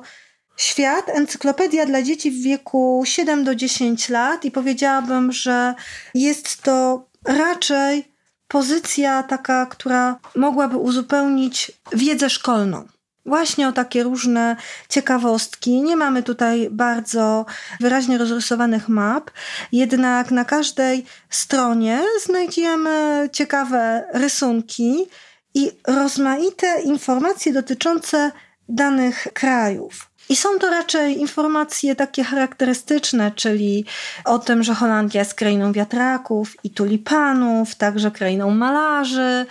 Świat, 0.60 1.08
encyklopedia 1.08 1.86
dla 1.86 2.02
dzieci 2.02 2.30
w 2.30 2.42
wieku 2.42 3.02
7 3.06 3.44
do 3.44 3.54
10 3.54 4.08
lat 4.08 4.44
i 4.44 4.50
powiedziałabym, 4.50 5.32
że 5.32 5.74
jest 6.14 6.62
to 6.62 7.06
raczej 7.24 8.04
pozycja 8.48 9.22
taka, 9.22 9.66
która 9.66 10.18
mogłaby 10.36 10.76
uzupełnić 10.76 11.72
wiedzę 11.92 12.30
szkolną. 12.30 12.88
Właśnie 13.26 13.68
o 13.68 13.72
takie 13.72 14.02
różne 14.02 14.56
ciekawostki. 14.88 15.82
Nie 15.82 15.96
mamy 15.96 16.22
tutaj 16.22 16.68
bardzo 16.70 17.46
wyraźnie 17.80 18.18
rozrysowanych 18.18 18.88
map, 18.88 19.30
jednak 19.72 20.30
na 20.30 20.44
każdej 20.44 21.04
stronie 21.30 22.02
znajdziemy 22.26 23.28
ciekawe 23.32 24.04
rysunki 24.12 25.06
i 25.54 25.70
rozmaite 25.86 26.80
informacje 26.80 27.52
dotyczące 27.52 28.32
danych 28.68 29.26
krajów. 29.34 30.10
I 30.28 30.36
są 30.36 30.58
to 30.58 30.70
raczej 30.70 31.20
informacje 31.20 31.96
takie 31.96 32.24
charakterystyczne, 32.24 33.30
czyli 33.30 33.84
o 34.24 34.38
tym, 34.38 34.62
że 34.62 34.74
Holandia 34.74 35.20
jest 35.20 35.34
krainą 35.34 35.72
wiatraków 35.72 36.56
i 36.64 36.70
tulipanów, 36.70 37.74
także 37.74 38.10
krainą 38.10 38.50
malarzy. 38.50 39.46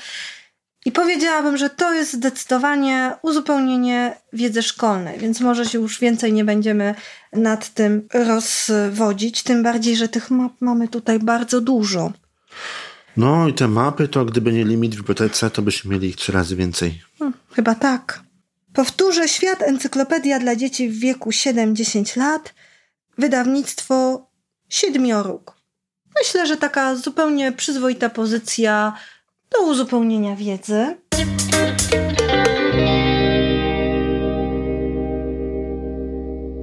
I 0.86 0.92
powiedziałabym, 0.92 1.58
że 1.58 1.70
to 1.70 1.94
jest 1.94 2.14
zdecydowanie 2.14 3.16
uzupełnienie 3.22 4.16
wiedzy 4.34 4.64
szkolnej, 4.64 5.20
więc 5.20 5.42
może 5.42 5.66
się 5.66 5.80
już 5.80 6.00
więcej 6.00 6.34
nie 6.34 6.46
będziemy 6.46 6.96
nad 7.34 7.74
tym 7.74 8.08
rozwodzić, 8.14 9.44
tym 9.44 9.64
bardziej, 9.64 9.96
że 9.96 10.08
tych 10.08 10.32
map 10.32 10.54
mamy 10.60 10.88
tutaj 10.88 11.20
bardzo 11.20 11.62
dużo. 11.62 12.12
No 13.18 13.48
i 13.48 13.54
te 13.54 13.68
mapy, 13.68 14.08
to 14.08 14.26
gdyby 14.26 14.54
nie 14.54 14.66
limit 14.66 14.96
w 14.96 14.98
bibliotece, 14.98 15.50
to 15.50 15.62
byśmy 15.62 15.92
mieli 15.92 16.08
ich 16.08 16.16
trzy 16.16 16.32
razy 16.32 16.56
więcej. 16.56 17.02
Hmm, 17.20 17.38
chyba 17.52 17.76
tak. 17.76 18.24
Powtórzę 18.74 19.28
Świat 19.28 19.62
Encyklopedia 19.62 20.40
dla 20.40 20.56
dzieci 20.56 20.90
w 20.90 21.00
wieku 21.00 21.30
7-10 21.30 22.18
lat, 22.18 22.54
wydawnictwo 23.18 24.28
Siedmioróg. 24.70 25.56
Myślę, 26.20 26.48
że 26.48 26.58
taka 26.58 26.96
zupełnie 26.96 27.52
przyzwoita 27.52 28.10
pozycja 28.10 28.94
do 29.52 29.62
uzupełnienia 29.62 30.36
wiedzy. 30.36 30.98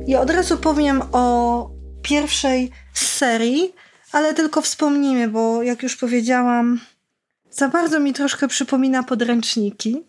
I 0.07 0.17
od 0.17 0.31
razu 0.31 0.59
powiem 0.59 1.03
o 1.13 1.71
pierwszej 2.03 2.71
serii, 2.95 3.75
ale 4.13 4.35
tylko 4.35 4.63
wspomnimy, 4.63 5.29
bo 5.29 5.63
jak 5.63 5.83
już 5.83 5.97
powiedziałam, 5.97 6.81
za 7.51 7.69
bardzo 7.69 8.01
mi 8.01 8.13
troszkę 8.13 8.49
przypomina 8.49 9.03
podręczniki. 9.03 10.03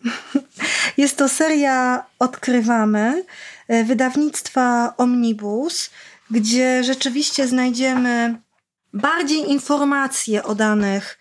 Jest 0.98 1.17
to 1.17 1.29
seria 1.29 2.05
Odkrywamy 2.19 3.24
e, 3.67 3.84
wydawnictwa 3.84 4.93
Omnibus, 4.98 5.89
gdzie 6.31 6.84
rzeczywiście 6.84 7.48
znajdziemy 7.48 8.41
bardziej 8.93 9.51
informacje 9.51 10.43
o 10.43 10.55
danych 10.55 11.16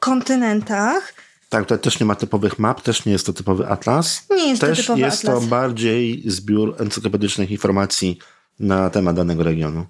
kontynentach. 0.00 1.14
Tak, 1.48 1.62
tutaj 1.62 1.78
też 1.78 2.00
nie 2.00 2.06
ma 2.06 2.14
typowych 2.14 2.58
map, 2.58 2.82
też 2.82 3.04
nie 3.04 3.12
jest 3.12 3.26
to 3.26 3.32
typowy 3.32 3.68
atlas. 3.68 4.26
Nie 4.30 4.48
jest 4.48 4.60
też 4.60 4.78
to 4.78 4.82
typowy 4.82 5.00
jest 5.00 5.24
atlas. 5.24 5.42
to 5.42 5.46
bardziej 5.46 6.22
zbiór 6.26 6.76
encyklopedycznych 6.78 7.50
informacji 7.50 8.18
na 8.60 8.90
temat 8.90 9.16
danego 9.16 9.42
regionu. 9.42 9.86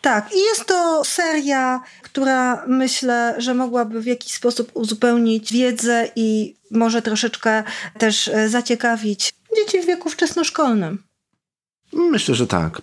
Tak, 0.00 0.32
i 0.34 0.38
jest 0.38 0.66
to 0.66 1.04
seria, 1.04 1.80
która 2.02 2.64
myślę, 2.66 3.34
że 3.38 3.54
mogłaby 3.54 4.00
w 4.00 4.06
jakiś 4.06 4.32
sposób 4.32 4.70
uzupełnić 4.74 5.52
wiedzę 5.52 6.08
i 6.16 6.56
może 6.70 7.02
troszeczkę 7.02 7.62
też 7.98 8.28
e, 8.28 8.48
zaciekawić 8.48 9.34
dzieci 9.56 9.80
w 9.80 9.86
wieku 9.86 10.10
wczesnoszkolnym. 10.10 11.02
Myślę, 11.92 12.34
że 12.34 12.46
tak. 12.46 12.82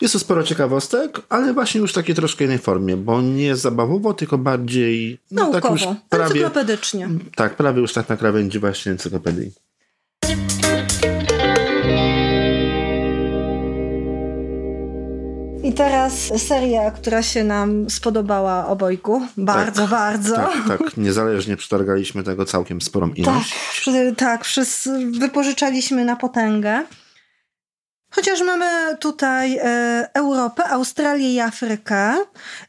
Jest 0.00 0.12
to 0.12 0.18
sporo 0.18 0.42
ciekawostek, 0.42 1.20
ale 1.28 1.52
właśnie 1.52 1.80
już 1.80 1.90
w 1.90 1.94
takiej 1.94 2.14
troszkę 2.14 2.44
innej 2.44 2.58
formie, 2.58 2.96
bo 2.96 3.22
nie 3.22 3.56
zabawowo, 3.56 4.14
tylko 4.14 4.38
bardziej 4.38 5.18
no, 5.30 5.42
Naukowo, 5.42 5.60
tak 5.60 5.70
już 5.70 5.98
prawie, 6.08 6.24
encyklopedycznie. 6.24 7.08
Tak, 7.36 7.56
prawie 7.56 7.80
już 7.80 7.92
tak 7.92 8.08
na 8.08 8.16
krawędzi 8.16 8.58
właśnie 8.58 8.92
encyklopedii. 8.92 9.52
I 15.62 15.72
teraz 15.72 16.32
seria, 16.36 16.90
która 16.90 17.22
się 17.22 17.44
nam 17.44 17.90
spodobała 17.90 18.66
obojgu. 18.66 19.22
Bardzo, 19.36 19.82
tak, 19.82 19.90
bardzo. 19.90 20.34
Tak, 20.34 20.68
tak. 20.68 20.96
Niezależnie 20.96 21.56
przetargaliśmy 21.56 22.22
tego 22.22 22.44
całkiem 22.44 22.80
sporą 22.80 23.08
ilość. 23.08 23.54
Tak, 23.84 24.16
tak 24.16 24.44
wszyscy 24.44 25.10
wypożyczaliśmy 25.10 26.04
na 26.04 26.16
potęgę. 26.16 26.84
Chociaż 28.10 28.40
mamy 28.40 28.96
tutaj 28.96 29.56
e, 29.56 30.10
Europę, 30.14 30.64
Australię 30.64 31.34
i 31.34 31.40
Afrykę 31.40 32.14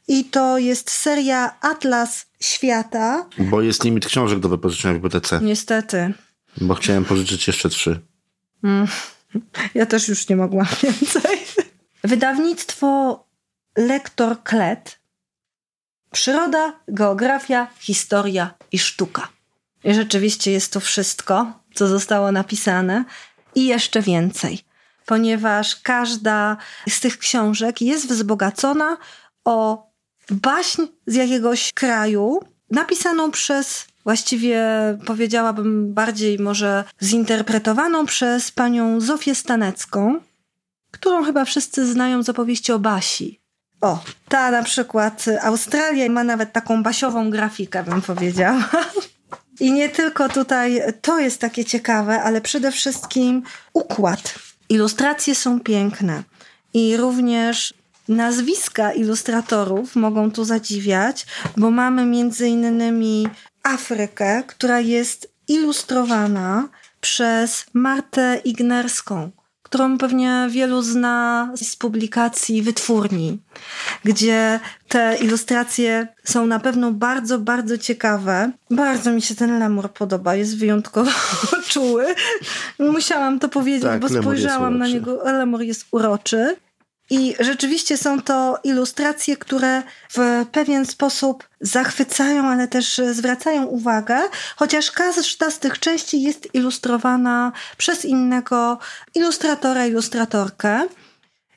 i 0.07 0.25
to 0.25 0.57
jest 0.57 0.91
seria 0.91 1.55
Atlas 1.61 2.25
Świata. 2.39 3.25
Bo 3.37 3.61
jest 3.61 3.83
limit 3.83 4.05
książek 4.05 4.39
do 4.39 4.49
wypożyczenia 4.49 4.93
w 4.93 4.97
bibliotece. 4.97 5.39
Niestety. 5.43 6.13
Bo 6.57 6.73
chciałem 6.73 7.05
pożyczyć 7.05 7.47
jeszcze 7.47 7.69
trzy. 7.69 7.99
Mm. 8.63 8.87
Ja 9.73 9.85
też 9.85 10.07
już 10.07 10.29
nie 10.29 10.35
mogłam 10.35 10.67
więcej. 10.83 11.37
Wydawnictwo 12.03 13.19
Lektor 13.77 14.43
Klet. 14.43 14.99
Przyroda, 16.11 16.73
geografia, 16.87 17.67
historia 17.79 18.53
i 18.71 18.79
sztuka. 18.79 19.27
I 19.83 19.93
rzeczywiście 19.93 20.51
jest 20.51 20.73
to 20.73 20.79
wszystko, 20.79 21.59
co 21.73 21.87
zostało 21.87 22.31
napisane 22.31 23.05
i 23.55 23.65
jeszcze 23.65 24.01
więcej, 24.01 24.59
ponieważ 25.11 25.75
każda 25.75 26.57
z 26.89 26.99
tych 26.99 27.17
książek 27.17 27.81
jest 27.81 28.07
wzbogacona 28.07 28.97
o 29.45 29.87
baśń 30.29 30.81
z 31.07 31.15
jakiegoś 31.15 31.73
kraju, 31.73 32.39
napisaną 32.69 33.31
przez 33.31 33.85
właściwie 34.03 34.61
powiedziałabym 35.05 35.93
bardziej 35.93 36.39
może 36.39 36.83
zinterpretowaną 37.03 38.05
przez 38.05 38.51
panią 38.51 38.99
Zofię 38.99 39.35
Stanecką, 39.35 40.19
którą 40.91 41.23
chyba 41.23 41.45
wszyscy 41.45 41.87
znają 41.93 42.23
z 42.23 42.29
opowieści 42.29 42.71
o 42.71 42.79
Basi. 42.79 43.41
O, 43.81 44.03
ta 44.29 44.51
na 44.51 44.63
przykład 44.63 45.25
Australia 45.41 46.09
ma 46.09 46.23
nawet 46.23 46.53
taką 46.53 46.83
basiową 46.83 47.29
grafikę, 47.29 47.83
bym 47.83 48.01
powiedziała. 48.01 48.69
I 49.59 49.71
nie 49.71 49.89
tylko 49.89 50.29
tutaj 50.29 50.81
to 51.01 51.19
jest 51.19 51.41
takie 51.41 51.65
ciekawe, 51.65 52.21
ale 52.21 52.41
przede 52.41 52.71
wszystkim 52.71 53.43
układ. 53.73 54.50
Ilustracje 54.71 55.35
są 55.35 55.59
piękne 55.59 56.23
i 56.73 56.97
również 56.97 57.73
nazwiska 58.07 58.93
ilustratorów 58.93 59.95
mogą 59.95 60.31
tu 60.31 60.45
zadziwiać, 60.45 61.25
bo 61.57 61.71
mamy 61.71 62.05
między 62.05 62.47
innymi 62.47 63.27
Afrykę, 63.63 64.43
która 64.47 64.79
jest 64.79 65.33
ilustrowana 65.47 66.69
przez 67.01 67.65
Martę 67.73 68.41
Ignerską 68.45 69.31
którą 69.71 69.97
pewnie 69.97 70.47
wielu 70.49 70.81
zna 70.81 71.49
z 71.55 71.75
publikacji 71.75 72.61
wytwórni, 72.61 73.39
gdzie 74.03 74.59
te 74.87 75.17
ilustracje 75.21 76.07
są 76.23 76.47
na 76.47 76.59
pewno 76.59 76.91
bardzo, 76.91 77.39
bardzo 77.39 77.77
ciekawe. 77.77 78.51
Bardzo 78.71 79.11
mi 79.11 79.21
się 79.21 79.35
ten 79.35 79.59
lemur 79.59 79.89
podoba, 79.89 80.35
jest 80.35 80.57
wyjątkowo 80.57 81.11
czuły. 81.69 82.05
Musiałam 82.79 83.39
to 83.39 83.49
powiedzieć, 83.49 83.83
tak, 83.83 83.99
bo 84.01 84.09
spojrzałam 84.09 84.77
na 84.77 84.87
niego. 84.87 85.23
Lemur 85.23 85.61
jest 85.61 85.85
uroczy. 85.91 86.55
I 87.11 87.35
rzeczywiście 87.39 87.97
są 87.97 88.21
to 88.21 88.59
ilustracje, 88.63 89.37
które 89.37 89.83
w 90.13 90.45
pewien 90.51 90.85
sposób 90.85 91.47
zachwycają, 91.61 92.47
ale 92.47 92.67
też 92.67 93.01
zwracają 93.11 93.65
uwagę, 93.65 94.19
chociaż 94.55 94.91
każda 94.91 95.51
z 95.51 95.59
tych 95.59 95.79
części 95.79 96.21
jest 96.21 96.55
ilustrowana 96.55 97.51
przez 97.77 98.05
innego 98.05 98.79
ilustratora, 99.15 99.85
ilustratorkę. 99.85 100.87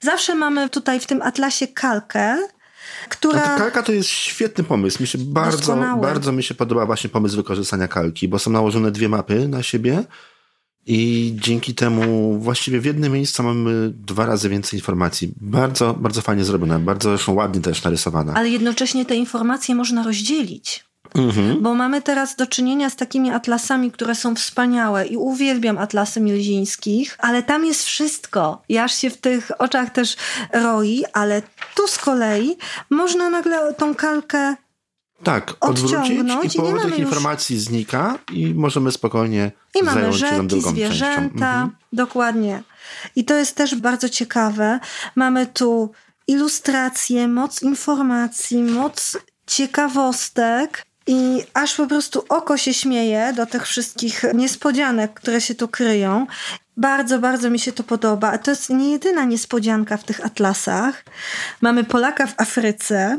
Zawsze 0.00 0.34
mamy 0.34 0.68
tutaj 0.68 1.00
w 1.00 1.06
tym 1.06 1.22
atlasie 1.22 1.66
kalkę, 1.66 2.38
która... 3.08 3.40
ta 3.40 3.58
kalka 3.58 3.82
to 3.82 3.92
jest 3.92 4.08
świetny 4.08 4.64
pomysł. 4.64 5.02
Mi 5.02 5.06
się 5.06 5.18
bardzo, 5.18 5.76
bardzo 6.00 6.32
mi 6.32 6.42
się 6.42 6.54
podoba 6.54 6.86
właśnie 6.86 7.10
pomysł 7.10 7.36
wykorzystania 7.36 7.88
kalki, 7.88 8.28
bo 8.28 8.38
są 8.38 8.50
nałożone 8.50 8.90
dwie 8.90 9.08
mapy 9.08 9.48
na 9.48 9.62
siebie 9.62 10.04
i 10.86 11.32
dzięki 11.40 11.74
temu 11.74 12.38
właściwie 12.38 12.80
w 12.80 12.84
jednym 12.84 13.12
miejscu 13.12 13.42
mamy 13.42 13.90
dwa 13.90 14.26
razy 14.26 14.48
więcej 14.48 14.78
informacji. 14.78 15.32
Bardzo, 15.40 15.94
bardzo 15.94 16.22
fajnie 16.22 16.44
zrobione, 16.44 16.78
bardzo 16.78 17.08
zresztą 17.08 17.32
ładnie 17.32 17.60
też 17.60 17.84
narysowane. 17.84 18.32
Ale 18.34 18.48
jednocześnie 18.48 19.04
te 19.04 19.16
informacje 19.16 19.74
można 19.74 20.02
rozdzielić. 20.02 20.84
Mhm. 21.14 21.62
Bo 21.62 21.74
mamy 21.74 22.02
teraz 22.02 22.36
do 22.36 22.46
czynienia 22.46 22.90
z 22.90 22.96
takimi 22.96 23.30
atlasami, 23.30 23.90
które 23.90 24.14
są 24.14 24.34
wspaniałe 24.34 25.06
i 25.06 25.16
uwielbiam 25.16 25.78
atlasy 25.78 26.20
milzińskich, 26.20 27.16
ale 27.18 27.42
tam 27.42 27.64
jest 27.64 27.84
wszystko. 27.84 28.62
I 28.68 28.78
aż 28.78 28.94
się 28.94 29.10
w 29.10 29.16
tych 29.16 29.50
oczach 29.58 29.90
też 29.90 30.16
roi, 30.52 31.04
ale 31.12 31.42
tu 31.74 31.88
z 31.88 31.98
kolei 31.98 32.56
można 32.90 33.30
nagle 33.30 33.74
tą 33.74 33.94
kalkę 33.94 34.56
tak, 35.24 35.54
odwrócić 35.60 36.54
i 36.54 36.56
połowa 36.56 36.82
tych 36.82 36.98
informacji 36.98 37.60
znika 37.60 38.18
i 38.32 38.54
możemy 38.54 38.92
spokojnie 38.92 39.52
I 39.74 39.82
mamy 39.82 40.00
zająć 40.00 40.16
rzeki, 40.16 40.36
się 40.36 40.46
drugą 40.46 40.70
zwierzęta, 40.70 41.52
mhm. 41.52 41.70
dokładnie. 41.92 42.62
I 43.16 43.24
to 43.24 43.34
jest 43.34 43.56
też 43.56 43.74
bardzo 43.74 44.08
ciekawe. 44.08 44.80
Mamy 45.14 45.46
tu 45.46 45.92
ilustracje, 46.26 47.28
moc 47.28 47.62
informacji, 47.62 48.62
moc 48.62 49.18
ciekawostek. 49.46 50.86
I 51.06 51.42
aż 51.54 51.74
po 51.74 51.86
prostu 51.86 52.24
oko 52.28 52.56
się 52.56 52.74
śmieje 52.74 53.32
do 53.36 53.46
tych 53.46 53.66
wszystkich 53.66 54.24
niespodzianek, 54.34 55.14
które 55.14 55.40
się 55.40 55.54
tu 55.54 55.68
kryją. 55.68 56.26
Bardzo, 56.76 57.18
bardzo 57.18 57.50
mi 57.50 57.58
się 57.58 57.72
to 57.72 57.82
podoba. 57.82 58.32
A 58.32 58.38
to 58.38 58.50
jest 58.50 58.70
nie 58.70 58.90
jedyna 58.90 59.24
niespodzianka 59.24 59.96
w 59.96 60.04
tych 60.04 60.26
atlasach. 60.26 61.04
Mamy 61.60 61.84
Polaka 61.84 62.26
w 62.26 62.34
Afryce. 62.36 63.18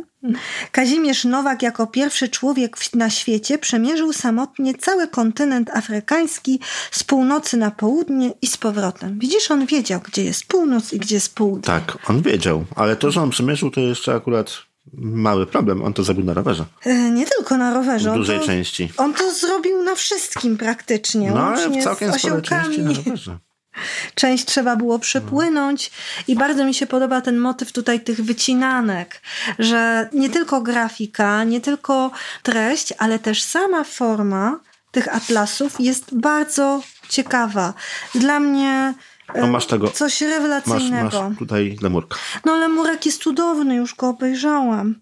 Kazimierz 0.71 1.25
Nowak 1.25 1.61
jako 1.61 1.87
pierwszy 1.87 2.29
człowiek 2.29 2.77
na 2.93 3.09
świecie 3.09 3.57
przemierzył 3.57 4.13
samotnie 4.13 4.73
cały 4.73 5.07
kontynent 5.07 5.69
afrykański 5.69 6.59
z 6.91 7.03
północy 7.03 7.57
na 7.57 7.71
południe 7.71 8.33
i 8.41 8.47
z 8.47 8.57
powrotem. 8.57 9.19
Widzisz, 9.19 9.51
on 9.51 9.65
wiedział, 9.65 9.99
gdzie 9.99 10.23
jest 10.23 10.47
północ 10.47 10.93
i 10.93 10.99
gdzie 10.99 11.15
jest 11.15 11.35
południe. 11.35 11.63
Tak, 11.63 11.97
on 12.09 12.21
wiedział, 12.21 12.65
ale 12.75 12.95
to, 12.95 13.11
że 13.11 13.21
on 13.21 13.29
przemierzył, 13.29 13.71
to 13.71 13.81
jeszcze 13.81 14.15
akurat 14.15 14.64
mały 14.97 15.47
problem. 15.47 15.83
On 15.83 15.93
to 15.93 16.03
zrobił 16.03 16.25
na 16.25 16.33
rowerze. 16.33 16.65
E, 16.85 17.11
nie 17.11 17.25
tylko 17.25 17.57
na 17.57 17.73
rowerze. 17.73 18.11
W 18.11 18.15
dużej 18.15 18.39
to, 18.39 18.45
części. 18.45 18.91
On 18.97 19.13
to 19.13 19.31
zrobił 19.31 19.83
na 19.83 19.95
wszystkim 19.95 20.57
praktycznie. 20.57 21.31
No 21.31 21.43
ale 21.47 21.69
w 21.69 21.83
całkiem 21.83 22.13
sporej 22.13 22.41
części 22.41 22.81
na 22.81 22.93
rowerze. 22.93 23.37
Część 24.15 24.45
trzeba 24.45 24.75
było 24.75 24.99
przepłynąć 24.99 25.91
i 26.27 26.35
bardzo 26.35 26.65
mi 26.65 26.73
się 26.73 26.87
podoba 26.87 27.21
ten 27.21 27.37
motyw 27.37 27.71
tutaj 27.71 27.99
tych 27.99 28.21
wycinanek, 28.21 29.21
że 29.59 30.09
nie 30.13 30.29
tylko 30.29 30.61
grafika, 30.61 31.43
nie 31.43 31.61
tylko 31.61 32.11
treść, 32.43 32.93
ale 32.97 33.19
też 33.19 33.43
sama 33.43 33.83
forma 33.83 34.59
tych 34.91 35.15
atlasów 35.15 35.79
jest 35.79 36.17
bardzo 36.17 36.81
ciekawa. 37.09 37.73
Dla 38.15 38.39
mnie 38.39 38.93
no 39.35 39.47
masz 39.47 39.65
tego. 39.65 39.87
Coś 39.87 40.21
rewelacyjnego. 40.21 41.03
Masz, 41.03 41.29
masz 41.29 41.37
tutaj 41.37 41.77
lemurka. 41.81 42.17
No 42.45 42.55
lemurek 42.55 43.05
jest 43.05 43.23
cudowny, 43.23 43.75
już 43.75 43.95
go 43.95 44.09
obejrzałam. 44.09 44.95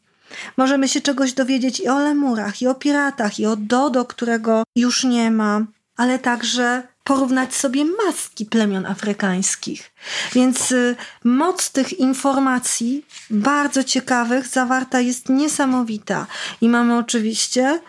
Możemy 0.58 0.88
się 0.88 1.02
czegoś 1.02 1.34
dowiedzieć 1.34 1.80
i 1.80 1.88
o 1.88 2.00
lemurach, 2.00 2.62
i 2.62 2.68
o 2.68 2.76
piratach, 2.76 3.40
i 3.40 3.46
o 3.46 3.56
Dodo, 3.56 4.06
którego 4.06 4.64
już 4.76 5.04
nie 5.04 5.32
ma, 5.32 5.62
ale 5.98 6.20
także 6.20 6.84
porównać 7.04 7.56
sobie 7.56 7.86
maski 7.86 8.46
plemion 8.46 8.86
afrykańskich. 8.86 9.92
Więc 10.34 10.72
y, 10.72 10.96
moc 11.24 11.72
tych 11.72 12.00
informacji, 12.00 13.06
bardzo 13.30 13.84
ciekawych, 13.84 14.48
zawarta 14.48 15.00
jest 15.00 15.30
niesamowita. 15.30 16.28
I 16.62 16.70
mamy 16.70 16.98
oczywiście 16.98 17.80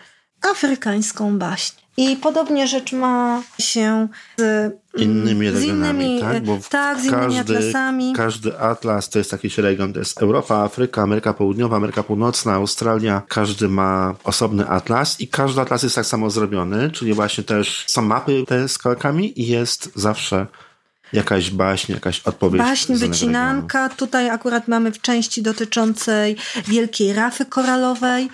afrykańską 0.45 1.37
baśń. 1.37 1.75
I 1.97 2.15
podobnie 2.15 2.67
rzecz 2.67 2.93
ma 2.93 3.41
się 3.59 4.07
z 4.37 4.73
innymi 4.97 5.49
regionami, 5.49 6.03
z 6.03 6.07
innymi, 6.07 6.21
tak? 6.21 6.43
Bo 6.43 6.59
tak, 6.69 7.01
z 7.01 7.01
każdy, 7.01 7.07
innymi 7.07 7.39
atlasami. 7.39 8.13
Każdy 8.13 8.59
atlas 8.59 9.09
to 9.09 9.19
jest 9.19 9.31
jakiś 9.31 9.57
region, 9.57 9.93
to 9.93 9.99
jest 9.99 10.21
Europa, 10.21 10.55
Afryka, 10.55 11.01
Ameryka 11.01 11.33
Południowa, 11.33 11.77
Ameryka 11.77 12.03
Północna, 12.03 12.53
Australia. 12.53 13.21
Każdy 13.27 13.69
ma 13.69 14.15
osobny 14.23 14.67
atlas 14.67 15.21
i 15.21 15.27
każdy 15.27 15.61
atlas 15.61 15.83
jest 15.83 15.95
tak 15.95 16.05
samo 16.05 16.29
zrobiony, 16.29 16.91
czyli 16.91 17.13
właśnie 17.13 17.43
też 17.43 17.83
są 17.87 18.01
mapy 18.01 18.43
te 18.47 18.69
z 18.69 18.77
kalkami 18.77 19.41
i 19.41 19.47
jest 19.47 19.91
zawsze 19.95 20.47
jakaś 21.13 21.49
baśń, 21.49 21.91
jakaś 21.91 22.21
odpowiedź. 22.21 22.61
Baśń, 22.61 22.93
wycinanka. 22.93 23.79
Regionu. 23.79 23.97
Tutaj 23.97 24.29
akurat 24.29 24.67
mamy 24.67 24.91
w 24.91 25.01
części 25.01 25.41
dotyczącej 25.41 26.35
wielkiej 26.67 27.13
rafy 27.13 27.45
koralowej. 27.45 28.29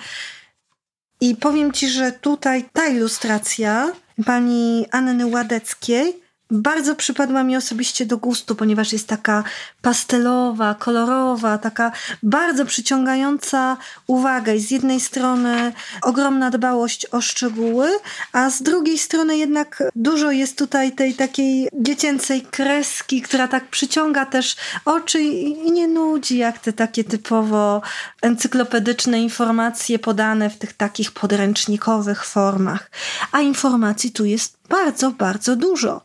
I 1.21 1.35
powiem 1.35 1.71
Ci, 1.71 1.89
że 1.89 2.11
tutaj 2.11 2.65
ta 2.73 2.87
ilustracja 2.87 3.91
pani 4.25 4.85
Anny 4.91 5.25
Ładeckiej 5.25 6.20
bardzo 6.51 6.95
przypadła 6.95 7.43
mi 7.43 7.57
osobiście 7.57 8.05
do 8.05 8.17
gustu, 8.17 8.55
ponieważ 8.55 8.93
jest 8.93 9.07
taka 9.07 9.43
pastelowa, 9.81 10.75
kolorowa, 10.75 11.57
taka 11.57 11.91
bardzo 12.23 12.65
przyciągająca 12.65 13.77
uwagę. 14.07 14.55
I 14.55 14.59
z 14.59 14.71
jednej 14.71 14.99
strony 14.99 15.73
ogromna 16.01 16.49
dbałość 16.49 17.05
o 17.11 17.21
szczegóły, 17.21 17.89
a 18.33 18.49
z 18.49 18.61
drugiej 18.61 18.97
strony 18.97 19.37
jednak 19.37 19.83
dużo 19.95 20.31
jest 20.31 20.57
tutaj 20.57 20.91
tej 20.91 21.13
takiej 21.13 21.69
dziecięcej 21.73 22.41
kreski, 22.41 23.21
która 23.21 23.47
tak 23.47 23.67
przyciąga 23.67 24.25
też 24.25 24.55
oczy 24.85 25.21
i 25.21 25.71
nie 25.71 25.87
nudzi, 25.87 26.37
jak 26.37 26.59
te 26.59 26.73
takie 26.73 27.03
typowo 27.03 27.81
encyklopedyczne 28.21 29.21
informacje 29.21 29.99
podane 29.99 30.49
w 30.49 30.57
tych 30.57 30.73
takich 30.73 31.11
podręcznikowych 31.11 32.25
formach. 32.25 32.91
A 33.31 33.41
informacji 33.41 34.11
tu 34.11 34.25
jest 34.25 34.60
bardzo, 34.71 35.11
bardzo 35.11 35.55
dużo. 35.55 36.01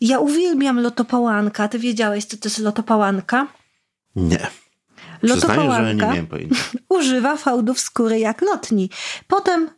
Ja 0.00 0.18
uwielbiam 0.18 0.80
lotopałanka. 0.80 1.68
Ty 1.68 1.78
wiedziałeś, 1.78 2.24
co 2.24 2.36
to 2.36 2.48
jest 2.48 2.58
lotopałanka? 2.58 3.46
Nie. 4.16 4.46
Lotopałanka 5.22 6.12
że 6.12 6.20
nie 6.20 6.26
pojęcia. 6.26 6.56
używa 6.88 7.36
fałdów 7.36 7.80
skóry 7.80 8.18
jak 8.18 8.42
lotni. 8.42 8.90
Potem 9.28 9.70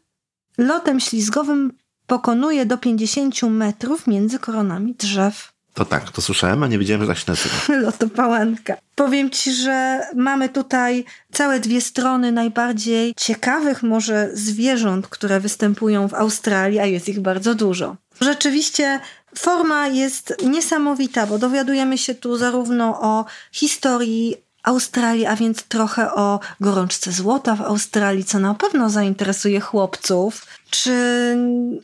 lotem 0.58 1.00
ślizgowym 1.00 1.72
pokonuje 2.06 2.66
do 2.66 2.78
50 2.78 3.42
metrów 3.42 4.06
między 4.06 4.38
koronami 4.38 4.94
drzew. 4.94 5.52
To 5.74 5.84
tak, 5.84 6.10
to 6.10 6.22
słyszałem, 6.22 6.62
a 6.62 6.66
nie 6.66 6.78
wiedziałem, 6.78 7.00
że 7.00 7.08
tak 7.08 7.18
się 7.18 7.24
nazywa. 7.28 7.54
Lotopałanka. 7.86 8.76
Powiem 8.94 9.30
ci, 9.30 9.52
że 9.52 10.00
mamy 10.14 10.48
tutaj 10.48 11.04
całe 11.32 11.60
dwie 11.60 11.80
strony 11.80 12.32
najbardziej 12.32 13.14
ciekawych 13.16 13.82
może 13.82 14.30
zwierząt, 14.32 15.08
które 15.08 15.40
występują 15.40 16.08
w 16.08 16.14
Australii, 16.14 16.78
a 16.78 16.86
jest 16.86 17.08
ich 17.08 17.20
bardzo 17.20 17.54
dużo. 17.54 17.96
Rzeczywiście 18.20 19.00
forma 19.38 19.88
jest 19.88 20.34
niesamowita, 20.46 21.26
bo 21.26 21.38
dowiadujemy 21.38 21.98
się 21.98 22.14
tu 22.14 22.36
zarówno 22.36 23.00
o 23.00 23.24
historii 23.52 24.36
Australii, 24.66 25.26
a 25.26 25.36
więc 25.36 25.62
trochę 25.62 26.14
o 26.14 26.40
gorączce 26.60 27.12
złota 27.12 27.56
w 27.56 27.62
Australii, 27.62 28.24
co 28.24 28.38
na 28.38 28.54
pewno 28.54 28.90
zainteresuje 28.90 29.60
chłopców, 29.60 30.46
czy 30.70 30.92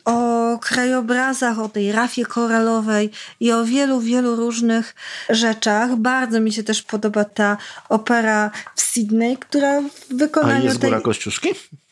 o 0.05 0.59
krajobrazach, 0.59 1.59
o 1.59 1.69
tej 1.69 1.93
rafie 1.93 2.27
koralowej 2.27 3.11
i 3.41 3.53
o 3.53 3.65
wielu, 3.65 4.01
wielu 4.01 4.37
różnych 4.37 4.95
rzeczach. 5.29 5.97
Bardzo 5.97 6.41
mi 6.41 6.53
się 6.53 6.63
też 6.63 6.83
podoba 6.83 7.25
ta 7.25 7.57
opera 7.89 8.51
w 8.77 8.81
Sydney, 8.81 9.37
która 9.37 9.81
w 9.81 10.15
wykonaniu 10.15 10.63
A 10.63 10.65
jest 10.65 10.81
tej... 10.81 10.91
Góra 10.91 11.01
Kościuszki? 11.03 11.49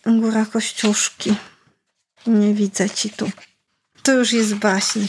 Góra 0.06 0.46
Kościuszki. 0.52 1.34
Nie 2.26 2.54
widzę 2.54 2.90
ci 2.90 3.10
tu. 3.10 3.30
To 4.02 4.12
już 4.12 4.32
jest 4.32 4.54
baśń. 4.54 5.00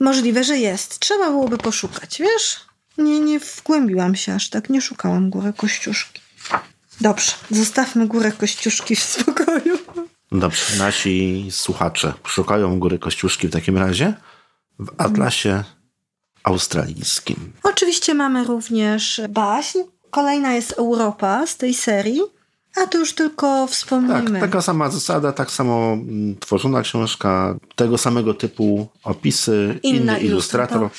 Możliwe, 0.00 0.44
że 0.44 0.58
jest. 0.58 0.98
Trzeba 0.98 1.30
byłoby 1.30 1.58
poszukać, 1.58 2.18
wiesz? 2.18 2.60
Nie, 2.98 3.20
nie 3.20 3.40
wgłębiłam 3.40 4.16
się 4.16 4.34
aż 4.34 4.50
tak. 4.50 4.70
Nie 4.70 4.80
szukałam 4.80 5.30
Góry 5.30 5.52
Kościuszki. 5.52 6.20
Dobrze, 7.00 7.32
zostawmy 7.50 8.06
Górę 8.06 8.32
Kościuszki 8.32 8.96
w 8.96 9.02
spokoju. 9.02 9.78
Dobrze, 10.32 10.76
nasi 10.78 11.46
słuchacze 11.50 12.12
szukają 12.26 12.78
Góry 12.78 12.98
Kościuszki 12.98 13.48
w 13.48 13.52
takim 13.52 13.78
razie 13.78 14.14
w 14.78 14.88
Atlasie 14.98 15.64
australijskim. 16.44 17.52
Oczywiście 17.62 18.14
mamy 18.14 18.44
również 18.44 19.20
baśń. 19.28 19.78
Kolejna 20.10 20.52
jest 20.52 20.72
Europa 20.72 21.46
z 21.46 21.56
tej 21.56 21.74
serii. 21.74 22.20
A 22.82 22.86
to 22.86 22.98
już 22.98 23.12
tylko 23.12 23.66
Tak, 23.66 23.70
wspomnimy. 23.70 24.40
taka 24.40 24.62
sama 24.62 24.90
zasada, 24.90 25.32
tak 25.32 25.50
samo 25.50 25.92
mm, 25.92 26.36
tworzona 26.40 26.82
książka, 26.82 27.56
tego 27.76 27.98
samego 27.98 28.34
typu 28.34 28.88
opisy, 29.04 29.78
Inna 29.82 30.18
inny 30.18 30.26
ilustrator. 30.28 30.90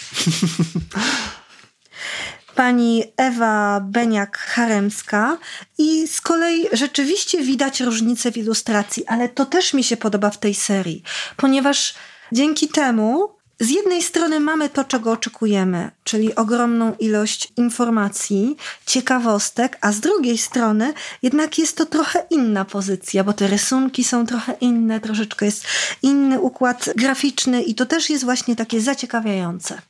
Pani 2.56 3.04
Ewa 3.18 3.82
Beniak-Haremska 3.92 5.38
i 5.78 6.08
z 6.08 6.22
kolei 6.22 6.68
rzeczywiście 6.74 7.44
widać 7.44 7.82
różnicę 7.82 8.32
w 8.32 8.38
ilustracji, 8.38 9.06
ale 9.08 9.30
to 9.30 9.46
też 9.46 9.74
mi 9.74 9.84
się 9.84 9.98
podoba 9.98 10.30
w 10.30 10.38
tej 10.40 10.56
serii, 10.56 11.04
ponieważ 11.38 11.94
dzięki 12.32 12.68
temu 12.68 13.39
z 13.60 13.70
jednej 13.70 14.04
strony 14.04 14.40
mamy 14.40 14.70
to, 14.70 14.84
czego 14.84 15.12
oczekujemy, 15.12 15.92
czyli 16.04 16.36
ogromną 16.36 16.96
ilość 17.00 17.54
informacji, 17.58 18.58
ciekawostek, 18.86 19.78
a 19.82 19.92
z 19.92 20.00
drugiej 20.00 20.38
strony 20.38 20.94
jednak 21.22 21.60
jest 21.60 21.78
to 21.78 21.86
trochę 21.86 22.26
inna 22.30 22.66
pozycja, 22.66 23.24
bo 23.24 23.34
te 23.34 23.48
rysunki 23.48 24.04
są 24.04 24.26
trochę 24.26 24.54
inne, 24.62 25.00
troszeczkę 25.00 25.46
jest 25.46 25.64
inny 26.02 26.40
układ 26.40 26.90
graficzny 26.96 27.64
i 27.64 27.76
to 27.76 27.86
też 27.86 28.10
jest 28.10 28.24
właśnie 28.24 28.56
takie 28.56 28.82
zaciekawiające. 28.82 29.82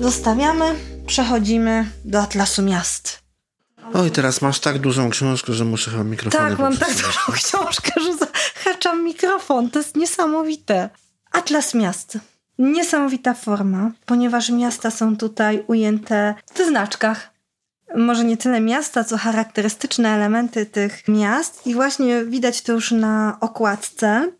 Zostawiamy, 0.00 0.74
przechodzimy 1.06 1.86
do 2.04 2.20
Atlasu 2.20 2.62
Miast. 2.62 3.29
Oj, 3.94 4.10
teraz 4.10 4.42
masz 4.42 4.60
tak 4.60 4.78
dużą 4.78 5.10
książkę, 5.10 5.52
że 5.52 5.64
muszę 5.64 5.90
chyba 5.90 6.04
mikrofon. 6.04 6.40
Tak, 6.40 6.58
mam 6.58 6.76
tak 6.76 6.94
dużą 6.94 7.32
książkę, 7.42 7.92
że 8.00 8.14
zahaczam 8.16 9.04
mikrofon. 9.04 9.70
To 9.70 9.78
jest 9.78 9.96
niesamowite. 9.96 10.90
Atlas 11.32 11.74
Miast. 11.74 12.18
Niesamowita 12.58 13.34
forma, 13.34 13.90
ponieważ 14.06 14.50
miasta 14.50 14.90
są 14.90 15.16
tutaj 15.16 15.64
ujęte 15.66 16.34
w 16.54 16.58
znaczkach. 16.58 17.30
Może 17.96 18.24
nie 18.24 18.36
tyle 18.36 18.60
miasta, 18.60 19.04
co 19.04 19.18
charakterystyczne 19.18 20.08
elementy 20.08 20.66
tych 20.66 21.08
miast, 21.08 21.66
i 21.66 21.74
właśnie 21.74 22.24
widać 22.24 22.62
to 22.62 22.72
już 22.72 22.90
na 22.90 23.36
okładce. 23.40 24.32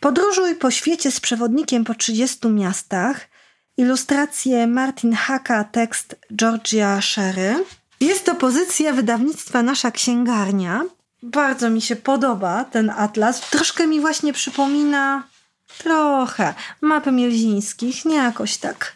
Podróżuj 0.00 0.54
po 0.54 0.70
świecie 0.70 1.10
z 1.10 1.20
przewodnikiem 1.20 1.84
po 1.84 1.94
30 1.94 2.48
miastach. 2.48 3.20
Ilustracje 3.76 4.66
Martin 4.66 5.12
Haka, 5.12 5.64
tekst 5.64 6.16
Georgia 6.36 7.00
Sherry. 7.00 7.64
Jest 8.02 8.24
to 8.24 8.34
pozycja 8.34 8.92
wydawnictwa 8.92 9.62
Nasza 9.62 9.90
Księgarnia. 9.90 10.84
Bardzo 11.22 11.70
mi 11.70 11.82
się 11.82 11.96
podoba 11.96 12.64
ten 12.64 12.90
atlas. 12.90 13.50
Troszkę 13.50 13.86
mi 13.86 14.00
właśnie 14.00 14.32
przypomina 14.32 15.22
trochę 15.78 16.54
mapy 16.80 17.12
Mielzińskich, 17.12 18.04
nie 18.04 18.16
jakoś 18.16 18.56
tak 18.56 18.92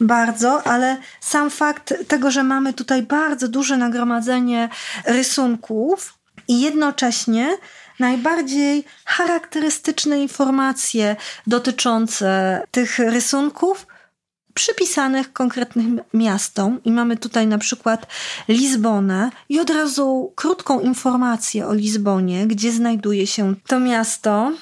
bardzo, 0.00 0.66
ale 0.66 0.96
sam 1.20 1.50
fakt 1.50 1.94
tego, 2.08 2.30
że 2.30 2.42
mamy 2.42 2.72
tutaj 2.72 3.02
bardzo 3.02 3.48
duże 3.48 3.76
nagromadzenie 3.76 4.68
rysunków 5.04 6.14
i 6.48 6.60
jednocześnie 6.60 7.56
najbardziej 7.98 8.84
charakterystyczne 9.04 10.18
informacje 10.18 11.16
dotyczące 11.46 12.62
tych 12.70 12.98
rysunków 12.98 13.86
przypisanych 14.56 15.32
konkretnym 15.32 16.00
miastom. 16.14 16.80
I 16.84 16.92
mamy 16.92 17.16
tutaj 17.16 17.46
na 17.46 17.58
przykład 17.58 18.06
Lizbonę. 18.48 19.30
I 19.48 19.60
od 19.60 19.70
razu 19.70 20.32
krótką 20.36 20.80
informację 20.80 21.66
o 21.66 21.74
Lizbonie, 21.74 22.46
gdzie 22.46 22.72
znajduje 22.72 23.26
się 23.26 23.54
to 23.66 23.80
miasto, 23.80 24.52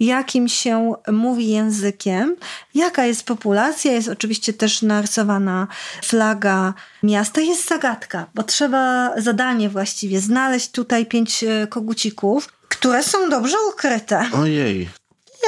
jakim 0.00 0.48
się 0.48 0.92
mówi 1.12 1.48
językiem, 1.48 2.36
jaka 2.74 3.04
jest 3.04 3.26
populacja, 3.26 3.92
jest 3.92 4.08
oczywiście 4.08 4.52
też 4.52 4.82
narysowana 4.82 5.66
flaga 6.02 6.74
miasta, 7.02 7.40
jest 7.40 7.68
zagadka, 7.68 8.26
bo 8.34 8.42
trzeba 8.42 9.12
zadanie 9.20 9.68
właściwie 9.68 10.20
znaleźć 10.20 10.70
tutaj 10.70 11.06
pięć 11.06 11.44
kogucików, 11.70 12.48
które 12.68 13.02
są 13.02 13.30
dobrze 13.30 13.56
ukryte. 13.68 14.26
Ojej. 14.32 14.88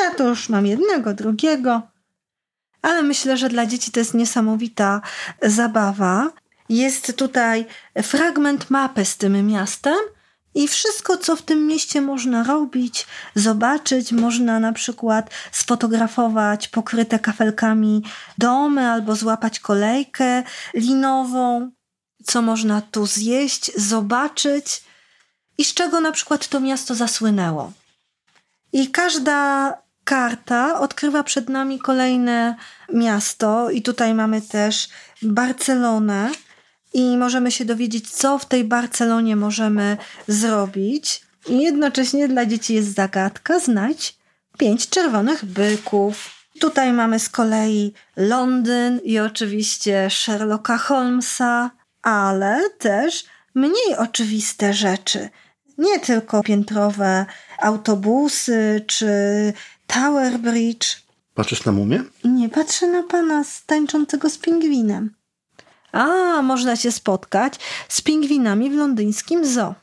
Ja 0.03 0.15
to 0.15 0.29
już 0.29 0.49
mam 0.49 0.67
jednego, 0.67 1.15
drugiego 1.15 1.83
ale 2.83 3.03
myślę, 3.03 3.37
że 3.37 3.49
dla 3.49 3.67
dzieci 3.67 3.91
to 3.91 4.01
jest 4.01 4.15
niesamowita 4.15 5.01
zabawa. 5.43 6.31
Jest 6.69 7.17
tutaj 7.17 7.67
fragment 8.03 8.71
mapy 8.71 9.05
z 9.05 9.17
tym 9.17 9.47
miastem 9.47 9.97
i 10.57 10.69
wszystko, 10.69 11.17
co 11.17 11.37
w 11.37 11.43
tym 11.43 11.67
mieście 11.67 12.01
można 12.01 12.43
robić, 12.43 13.07
zobaczyć, 13.35 14.13
można 14.13 14.61
na 14.61 14.73
przykład 14.73 15.31
sfotografować 15.53 16.69
pokryte 16.69 17.19
kafelkami 17.19 18.03
domy 18.39 18.91
albo 18.91 19.17
złapać 19.17 19.61
kolejkę 19.61 20.43
linową, 20.75 21.71
co 22.25 22.43
można 22.43 22.83
tu 22.83 23.07
zjeść, 23.07 23.71
zobaczyć 23.77 24.85
i 25.59 25.65
z 25.65 25.75
czego 25.75 26.01
na 26.01 26.13
przykład 26.13 26.49
to 26.49 26.61
miasto 26.61 26.95
zasłynęło. 26.95 27.73
I 28.73 28.91
każda 28.91 29.73
karta 30.07 30.81
odkrywa 30.81 31.23
przed 31.23 31.49
nami 31.49 31.79
kolejne 31.79 32.57
miasto 32.93 33.71
i 33.71 33.83
tutaj 33.83 34.15
mamy 34.15 34.43
też 34.43 34.89
Barcelonę 35.23 36.31
i 36.95 37.17
możemy 37.17 37.51
się 37.51 37.65
dowiedzieć, 37.65 38.11
co 38.11 38.39
w 38.39 38.47
tej 38.47 38.65
Barcelonie 38.65 39.37
możemy 39.37 39.97
zrobić. 40.29 41.23
I 41.49 41.63
jednocześnie 41.63 42.29
dla 42.29 42.47
dzieci 42.47 42.75
jest 42.75 42.95
zagadka, 42.95 43.59
znajdź 43.59 44.19
pięć 44.59 44.89
czerwonych 44.89 45.45
byków. 45.45 46.31
Tutaj 46.61 46.93
mamy 46.93 47.19
z 47.19 47.29
kolei 47.29 47.93
Londyn 48.17 49.01
i 49.05 49.19
oczywiście 49.19 50.09
Sherlocka 50.11 50.79
Holmesa, 50.79 51.71
ale 52.03 52.71
też 52.79 53.25
mniej 53.55 53.97
oczywiste 53.99 54.73
rzeczy. 54.73 55.29
Nie 55.79 56.01
tylko 56.01 56.43
piętrowe 56.43 57.27
autobusy 57.59 58.85
czy 58.87 59.07
Tower 59.87 60.39
Bridge. 60.39 60.87
Patrzysz 61.35 61.65
na 61.65 61.73
mumię? 61.73 62.03
Nie, 62.25 62.49
patrzę 62.49 62.87
na 62.87 63.03
pana 63.03 63.45
tańczącego 63.67 64.31
z 64.31 64.39
pingwinem. 64.39 65.15
A, 65.93 66.43
można 66.43 66.77
się 66.77 66.93
spotkać 66.93 67.55
z 67.89 68.01
pingwinami 68.01 68.71
w 68.71 68.75
londyńskim 68.75 69.47
zoo. 69.47 69.75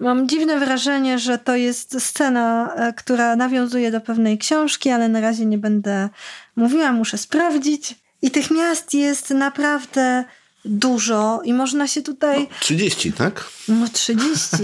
Mam 0.00 0.28
dziwne 0.28 0.58
wrażenie, 0.58 1.18
że 1.18 1.38
to 1.38 1.56
jest 1.56 2.02
scena, 2.02 2.74
która 2.96 3.36
nawiązuje 3.36 3.90
do 3.90 4.00
pewnej 4.00 4.38
książki, 4.38 4.90
ale 4.90 5.08
na 5.08 5.20
razie 5.20 5.46
nie 5.46 5.58
będę 5.58 6.08
mówiła, 6.56 6.92
muszę 6.92 7.18
sprawdzić. 7.18 7.94
I 8.22 8.30
tych 8.30 8.50
miast 8.50 8.94
jest 8.94 9.30
naprawdę 9.30 10.24
dużo 10.64 11.40
i 11.44 11.52
można 11.52 11.88
się 11.88 12.02
tutaj... 12.02 12.40
No, 12.40 12.46
30, 12.60 13.12
tak? 13.12 13.50
No 13.68 13.88
30, 13.92 14.56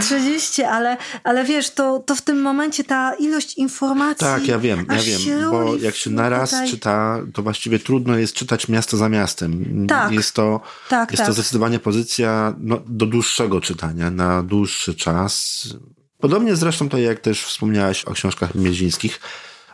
30, 0.00 0.62
ale, 0.76 0.96
ale 1.24 1.44
wiesz, 1.44 1.70
to, 1.70 1.98
to 1.98 2.14
w 2.14 2.22
tym 2.22 2.42
momencie 2.42 2.84
ta 2.84 3.14
ilość 3.14 3.54
informacji... 3.54 4.26
Tak, 4.26 4.48
ja 4.48 4.58
wiem, 4.58 4.86
ja 4.90 5.02
wiem, 5.02 5.50
bo 5.50 5.76
jak 5.76 5.96
się 5.96 6.10
naraz 6.10 6.50
tutaj... 6.50 6.70
czyta, 6.70 7.18
to 7.32 7.42
właściwie 7.42 7.78
trudno 7.78 8.18
jest 8.18 8.34
czytać 8.34 8.68
miasto 8.68 8.96
za 8.96 9.08
miastem. 9.08 9.86
Tak. 9.88 10.12
Jest 10.12 10.32
to, 10.32 10.60
tak, 10.88 11.10
jest 11.10 11.20
tak. 11.20 11.26
to 11.26 11.32
zdecydowanie 11.32 11.78
pozycja 11.78 12.54
no, 12.58 12.82
do 12.86 13.06
dłuższego 13.06 13.60
czytania, 13.60 14.10
na 14.10 14.42
dłuższy 14.42 14.94
czas. 14.94 15.62
Podobnie 16.18 16.56
zresztą 16.56 16.88
to, 16.88 16.98
jak 16.98 17.20
też 17.20 17.42
wspomniałaś 17.42 18.04
o 18.04 18.12
książkach 18.12 18.54
miezińskich, 18.54 19.20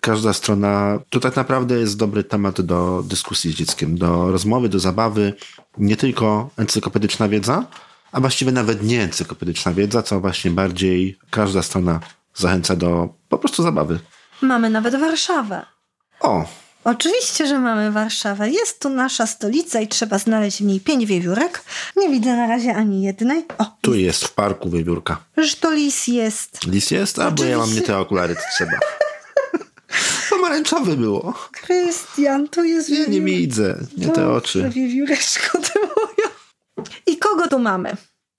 każda 0.02 0.32
strona, 0.32 0.98
to 1.10 1.20
tak 1.20 1.36
naprawdę 1.36 1.74
jest 1.78 1.96
dobry 1.96 2.24
temat 2.24 2.60
do 2.60 3.02
dyskusji 3.06 3.52
z 3.52 3.54
dzieckiem, 3.54 3.98
do 3.98 4.32
rozmowy, 4.32 4.68
do 4.68 4.78
zabawy, 4.78 5.32
nie 5.78 5.96
tylko 5.96 6.50
encyklopedyczna 6.56 7.28
wiedza, 7.28 7.64
a 8.12 8.20
właściwie 8.20 8.52
nawet 8.52 8.82
nie 8.82 9.02
encyklopedyczna 9.02 9.72
wiedza, 9.74 10.02
co 10.02 10.20
właśnie 10.20 10.50
bardziej 10.50 11.18
każda 11.30 11.62
strona 11.62 12.00
zachęca 12.34 12.76
do 12.76 13.08
po 13.28 13.38
prostu 13.38 13.62
zabawy. 13.62 13.98
Mamy 14.42 14.70
nawet 14.70 14.96
Warszawę. 15.00 15.66
O, 16.20 16.44
Oczywiście, 16.84 17.46
że 17.46 17.58
mamy 17.58 17.90
Warszawę. 17.90 18.50
Jest 18.50 18.80
tu 18.80 18.88
nasza 18.88 19.26
stolica 19.26 19.80
i 19.80 19.88
trzeba 19.88 20.18
znaleźć 20.18 20.58
w 20.58 20.64
niej 20.64 20.80
pięć 20.80 21.06
wiewiórek. 21.06 21.64
Nie 21.96 22.08
widzę 22.10 22.36
na 22.36 22.46
razie 22.46 22.74
ani 22.74 23.02
jednej. 23.02 23.44
O, 23.58 23.64
Tu 23.80 23.94
jest 23.94 24.24
w 24.24 24.32
parku 24.32 24.70
wiewiórka. 24.70 25.16
że 25.36 25.56
to 25.56 25.70
lis 25.70 26.06
jest. 26.06 26.66
Lis 26.66 26.90
jest? 26.90 27.18
A, 27.18 27.30
bo 27.30 27.44
ja 27.44 27.58
mam 27.58 27.74
nie 27.74 27.80
te 27.82 27.98
okulary, 27.98 28.34
to 28.34 28.40
trzeba. 28.56 28.78
Pomarańczowe 30.30 30.96
było. 30.96 31.34
Krystian, 31.52 32.48
tu 32.48 32.64
jest 32.64 32.90
Nie, 32.90 33.06
nie 33.06 33.20
widzę. 33.20 33.78
Nie 33.96 34.08
te 34.08 34.28
oczy. 34.28 34.70
Wiewióreczko 34.74 35.58
ty 35.58 35.78
moja. 35.80 36.30
I 37.06 37.16
kogo 37.16 37.48
tu 37.48 37.58
mamy? 37.58 37.96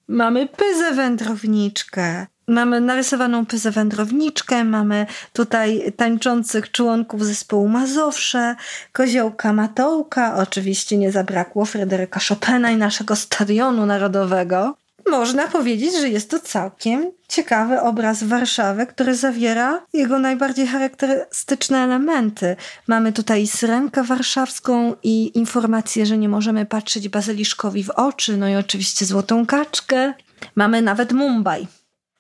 Mamy 0.08 0.48
pyzę 0.48 0.92
wędrowniczkę. 0.92 2.28
Mamy 2.48 2.82
narysowaną 2.82 3.46
pyzę 3.46 3.72
wędrowniczkę, 3.72 4.63
mamy 4.63 5.06
tutaj 5.34 5.94
tańczących 5.98 6.72
członków 6.72 7.26
zespołu 7.26 7.68
Mazowsze, 7.68 8.56
koziołka 8.92 9.54
Matołka, 9.54 10.36
oczywiście 10.36 10.98
nie 10.98 11.12
zabrakło 11.12 11.66
Fryderyka 11.66 12.20
Chopina 12.30 12.72
i 12.72 12.78
naszego 12.78 13.16
stadionu 13.16 13.86
narodowego. 13.86 14.76
Można 15.12 15.48
powiedzieć, 15.48 15.94
że 16.02 16.10
jest 16.10 16.30
to 16.30 16.39
całkiem 16.39 17.12
ciekawy 17.28 17.82
obraz 17.82 18.24
Warszawy, 18.24 18.88
który 18.88 19.16
zawiera 19.16 19.86
jego 19.94 20.20
najbardziej 20.20 20.68
charakterystyczne 20.68 21.78
elementy. 21.78 22.56
Mamy 22.88 23.13
tutaj 23.13 23.48
syrenkę 23.48 24.04
warszawską 24.04 24.96
i 25.04 25.38
informację, 25.38 26.06
że 26.06 26.18
nie 26.18 26.30
możemy 26.30 26.66
patrzeć 26.66 27.10
bazyliszkowi 27.10 27.84
w 27.84 27.89
oczy, 27.89 28.38
no 28.38 28.50
i 28.50 28.56
oczywiście 28.56 29.06
złotą 29.06 29.46
kaczkę. 29.46 30.13
Mamy 30.56 30.82
nawet 30.82 31.12
Mumbai. 31.12 31.68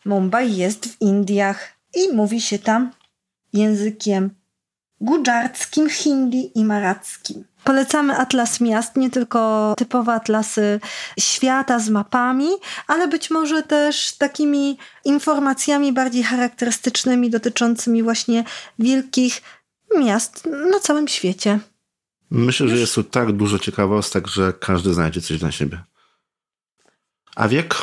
Mumbai 0.05 0.55
jest 0.55 0.85
w 0.85 1.01
Indiach 1.01 1.73
i 1.95 2.15
mówi 2.15 2.41
się 2.41 2.59
tam 2.59 2.91
językiem 3.53 4.29
gudżarckim, 5.03 5.89
hindi 5.89 6.51
i 6.59 6.65
marackim. 6.65 7.43
Polecamy 7.63 8.17
atlas 8.17 8.61
miast, 8.61 8.95
nie 8.95 9.09
tylko 9.09 9.73
typowe 9.77 10.13
atlasy 10.13 10.79
świata 11.19 11.79
z 11.79 11.89
mapami, 11.89 12.47
ale 12.87 13.07
być 13.07 13.29
może 13.29 13.63
też 13.63 14.13
takimi 14.17 14.77
informacjami 15.05 15.93
bardziej 15.93 16.23
charakterystycznymi 16.23 17.29
dotyczącymi 17.29 18.03
właśnie 18.03 18.43
wielkich 18.79 19.41
miast 19.97 20.45
na 20.71 20.79
całym 20.79 21.07
świecie. 21.07 21.59
Myślę, 22.31 22.67
że 22.67 22.77
jest 22.77 22.95
tu 22.95 23.03
tak 23.03 23.31
dużo 23.31 23.59
ciekawostek, 23.59 24.27
że 24.27 24.53
każdy 24.53 24.93
znajdzie 24.93 25.21
coś 25.21 25.39
dla 25.39 25.51
siebie. 25.51 25.83
A 27.35 27.47
wiek? 27.47 27.75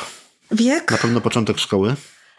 Wiek? 0.50 0.90
Na 0.90 0.98
pewno 0.98 1.20
początek 1.20 1.58
szkoły. 1.58 1.96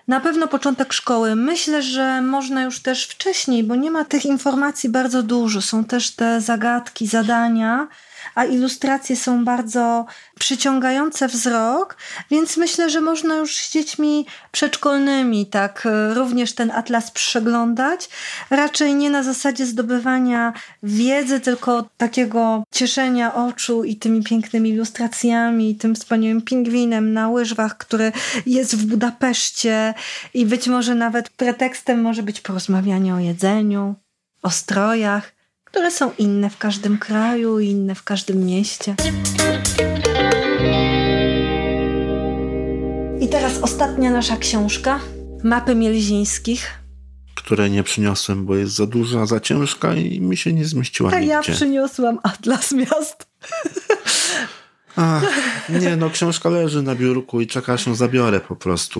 Na 0.07 0.19
pewno 0.19 0.47
początek 0.47 0.93
szkoły. 0.93 1.35
Myślę, 1.35 1.81
że 1.81 2.21
można 2.21 2.63
już 2.63 2.79
też 2.79 3.07
wcześniej, 3.07 3.63
bo 3.63 3.75
nie 3.75 3.91
ma 3.91 4.05
tych 4.05 4.25
informacji 4.25 4.89
bardzo 4.89 5.23
dużo. 5.23 5.61
Są 5.61 5.83
też 5.83 6.11
te 6.11 6.41
zagadki, 6.41 7.07
zadania, 7.07 7.87
a 8.35 8.45
ilustracje 8.45 9.15
są 9.15 9.45
bardzo 9.45 10.05
przyciągające 10.39 11.27
wzrok, 11.27 11.97
więc 12.31 12.57
myślę, 12.57 12.89
że 12.89 13.01
można 13.01 13.35
już 13.35 13.57
z 13.57 13.71
dziećmi 13.71 14.25
przedszkolnymi 14.51 15.45
tak 15.45 15.85
e, 15.85 16.13
również 16.13 16.53
ten 16.53 16.71
atlas 16.71 17.11
przeglądać. 17.11 18.09
Raczej 18.49 18.95
nie 18.95 19.09
na 19.09 19.23
zasadzie 19.23 19.65
zdobywania 19.65 20.53
wiedzy, 20.83 21.39
tylko 21.39 21.89
takiego 21.97 22.63
cieszenia 22.71 23.35
oczu 23.35 23.83
i 23.83 23.95
tymi 23.95 24.23
pięknymi 24.23 24.69
ilustracjami, 24.69 25.69
i 25.69 25.75
tym 25.75 25.95
wspaniałym 25.95 26.41
pingwinem 26.41 27.13
na 27.13 27.29
łyżwach, 27.29 27.77
który 27.77 28.11
jest 28.45 28.75
w 28.75 28.85
Budapeszcie 28.85 29.93
i 30.33 30.45
być 30.45 30.67
może 30.67 30.95
nawet 30.95 31.29
pretekstem 31.29 32.01
może 32.01 32.23
być 32.23 32.41
porozmawianie 32.41 33.15
o 33.15 33.19
jedzeniu, 33.19 33.95
o 34.43 34.49
strojach, 34.49 35.40
które 35.71 35.91
są 35.91 36.11
inne 36.17 36.49
w 36.49 36.57
każdym 36.57 36.97
kraju 36.97 37.59
inne 37.59 37.95
w 37.95 38.03
każdym 38.03 38.45
mieście. 38.45 38.95
I 43.21 43.27
teraz 43.27 43.57
ostatnia 43.61 44.11
nasza 44.11 44.37
książka. 44.37 44.99
Mapy 45.43 45.75
Mielzińskich. 45.75 46.71
które 47.35 47.69
nie 47.69 47.83
przyniosłem, 47.83 48.45
bo 48.45 48.55
jest 48.55 48.73
za 48.73 48.85
duża, 48.87 49.25
za 49.25 49.39
ciężka 49.39 49.93
i 49.93 50.21
mi 50.21 50.37
się 50.37 50.53
nie 50.53 50.65
zmieściła 50.65 51.11
A 51.11 51.15
nigdzie. 51.15 51.27
ja 51.33 51.41
przyniosłam 51.41 52.19
Atlas 52.23 52.71
Miast. 52.71 53.27
Ach, 54.95 55.23
nie, 55.69 55.95
no 55.95 56.09
książka 56.09 56.49
leży 56.49 56.81
na 56.81 56.95
biurku 56.95 57.41
i 57.41 57.47
czeka, 57.47 57.73
aż 57.73 57.87
ją 57.87 57.95
zabiorę 57.95 58.39
po 58.39 58.55
prostu. 58.55 58.99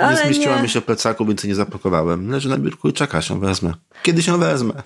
Nie 0.00 0.06
Ale 0.06 0.16
zmieściła 0.16 0.56
nie. 0.56 0.62
mi 0.62 0.68
się 0.68 0.80
w 0.80 0.84
plecaku, 0.84 1.26
więc 1.26 1.44
nie 1.44 1.54
zapakowałem. 1.54 2.30
Leży 2.30 2.48
na 2.48 2.58
biurku 2.58 2.88
i 2.88 2.92
czeka, 2.92 3.18
aż 3.18 3.30
ją 3.30 3.40
wezmę. 3.40 3.74
Kiedy 4.02 4.22
się 4.22 4.38
wezmę? 4.38 4.82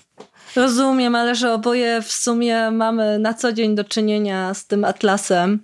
Rozumiem, 0.57 1.15
ale 1.15 1.35
że 1.35 1.53
oboje 1.53 2.03
w 2.03 2.13
sumie 2.13 2.71
mamy 2.71 3.19
na 3.19 3.35
co 3.35 3.53
dzień 3.53 3.75
do 3.75 3.85
czynienia 3.85 4.55
z 4.55 4.67
tym 4.67 4.85
atlasem 4.85 5.61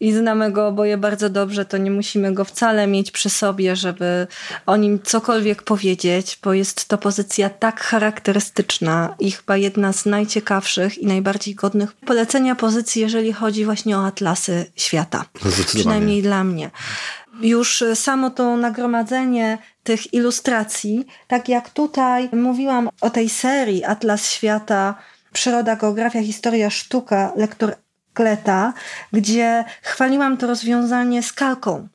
i 0.00 0.12
znamy 0.12 0.52
go 0.52 0.66
oboje 0.66 0.98
bardzo 0.98 1.30
dobrze, 1.30 1.64
to 1.64 1.76
nie 1.76 1.90
musimy 1.90 2.34
go 2.34 2.44
wcale 2.44 2.86
mieć 2.86 3.10
przy 3.10 3.30
sobie, 3.30 3.76
żeby 3.76 4.26
o 4.66 4.76
nim 4.76 5.02
cokolwiek 5.02 5.62
powiedzieć, 5.62 6.38
bo 6.44 6.52
jest 6.52 6.88
to 6.88 6.98
pozycja 6.98 7.50
tak 7.50 7.80
charakterystyczna 7.80 9.14
i 9.18 9.30
chyba 9.30 9.56
jedna 9.56 9.92
z 9.92 10.06
najciekawszych 10.06 10.98
i 10.98 11.06
najbardziej 11.06 11.54
godnych 11.54 11.92
polecenia 11.92 12.54
pozycji, 12.54 13.02
jeżeli 13.02 13.32
chodzi 13.32 13.64
właśnie 13.64 13.98
o 13.98 14.06
atlasy 14.06 14.66
świata. 14.76 15.24
Przynajmniej 15.66 16.22
dla 16.22 16.44
mnie. 16.44 16.70
Już 17.40 17.84
samo 17.94 18.30
to 18.30 18.56
nagromadzenie 18.56 19.58
tych 19.82 20.14
ilustracji, 20.14 21.06
tak 21.26 21.48
jak 21.48 21.70
tutaj 21.70 22.28
mówiłam 22.32 22.88
o 23.00 23.10
tej 23.10 23.28
serii 23.28 23.84
Atlas 23.84 24.30
Świata, 24.30 24.94
Przyroda, 25.32 25.76
Geografia, 25.76 26.22
Historia, 26.22 26.70
Sztuka, 26.70 27.32
lektor 27.36 27.74
Kleta, 28.14 28.72
gdzie 29.12 29.64
chwaliłam 29.82 30.36
to 30.36 30.46
rozwiązanie 30.46 31.22
z 31.22 31.32
kalką. 31.32 31.88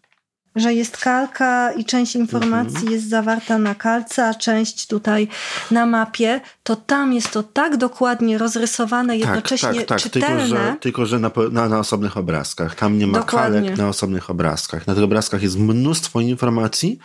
Że 0.55 0.73
jest 0.73 0.97
kalka 0.97 1.71
i 1.71 1.85
część 1.85 2.15
informacji 2.15 2.77
Mhm. 2.77 2.93
jest 2.93 3.09
zawarta 3.09 3.57
na 3.57 3.75
kalce, 3.75 4.27
a 4.27 4.33
część 4.33 4.87
tutaj 4.87 5.27
na 5.71 5.85
mapie, 5.85 6.41
to 6.63 6.75
tam 6.75 7.13
jest 7.13 7.31
to 7.31 7.43
tak 7.43 7.77
dokładnie 7.77 8.37
rozrysowane, 8.37 9.17
jednocześnie 9.17 9.69
tak, 9.69 9.87
tak, 9.87 10.01
tak. 10.01 10.11
Tylko, 10.11 10.27
czytelne. 10.27 10.47
że, 10.47 10.75
tylko, 10.79 11.05
że 11.05 11.19
na, 11.19 11.31
na, 11.51 11.69
na 11.69 11.79
osobnych 11.79 12.17
obrazkach. 12.17 12.75
Tam 12.75 12.97
nie 12.97 13.07
ma 13.07 13.19
Dokładnie. 13.19 13.61
kalek 13.61 13.77
na 13.77 13.87
osobnych 13.87 14.29
obrazkach. 14.29 14.87
Na 14.87 14.95
tych 14.95 15.03
obrazkach 15.03 15.43
jest 15.43 15.57
mnóstwo 15.59 16.21
informacji, 16.21 16.99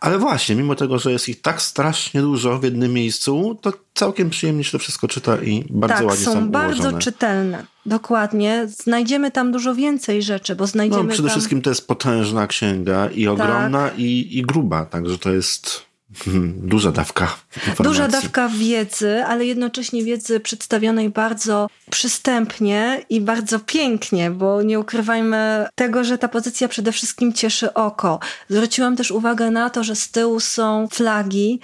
ale 0.00 0.18
właśnie, 0.18 0.54
mimo 0.54 0.74
tego, 0.74 0.98
że 0.98 1.12
jest 1.12 1.28
ich 1.28 1.40
tak 1.40 1.62
strasznie 1.62 2.20
dużo 2.20 2.58
w 2.58 2.64
jednym 2.64 2.92
miejscu, 2.92 3.58
to 3.60 3.72
całkiem 3.94 4.30
przyjemnie 4.30 4.64
się 4.64 4.72
to 4.72 4.78
wszystko 4.78 5.08
czyta 5.08 5.36
i 5.36 5.64
bardzo 5.70 5.96
tak, 5.96 6.06
ładnie 6.06 6.24
są 6.24 6.32
są 6.32 6.50
bardzo 6.50 6.82
ułożone. 6.90 7.66
Dokładnie. 7.86 8.66
Znajdziemy 8.68 9.30
tam 9.30 9.52
dużo 9.52 9.74
więcej 9.74 10.22
rzeczy, 10.22 10.56
bo 10.56 10.64
No, 10.64 10.66
znajdziemy 10.66 11.08
przede 11.08 11.28
tam... 11.28 11.30
wszystkim 11.30 11.62
to 11.62 11.70
jest 11.70 11.86
potężna 11.86 12.46
księga 12.46 13.08
i 13.08 13.26
ogromna 13.26 13.90
i, 13.96 14.38
i 14.38 14.42
gruba, 14.42 14.84
także 14.86 15.18
to 15.18 15.32
jest 15.32 15.82
hmm, 16.24 16.54
duża 16.68 16.92
dawka 16.92 17.36
informacji. 17.56 17.84
Duża 17.84 18.08
dawka 18.08 18.48
wiedzy, 18.48 19.24
ale 19.24 19.46
jednocześnie 19.46 20.04
wiedzy 20.04 20.40
przedstawionej 20.40 21.10
bardzo 21.10 21.68
przystępnie 21.90 23.04
i 23.10 23.20
bardzo 23.20 23.60
pięknie, 23.60 24.30
bo 24.30 24.62
nie 24.62 24.80
ukrywajmy 24.80 25.66
tego, 25.74 26.04
że 26.04 26.18
ta 26.18 26.28
pozycja 26.28 26.68
przede 26.68 26.92
wszystkim 26.92 27.32
cieszy 27.32 27.74
oko. 27.74 28.18
Zwróciłam 28.48 28.96
też 28.96 29.10
uwagę 29.10 29.50
na 29.50 29.70
to, 29.70 29.84
że 29.84 29.96
z 29.96 30.10
tyłu 30.10 30.40
są 30.40 30.88
flagi. 30.92 31.60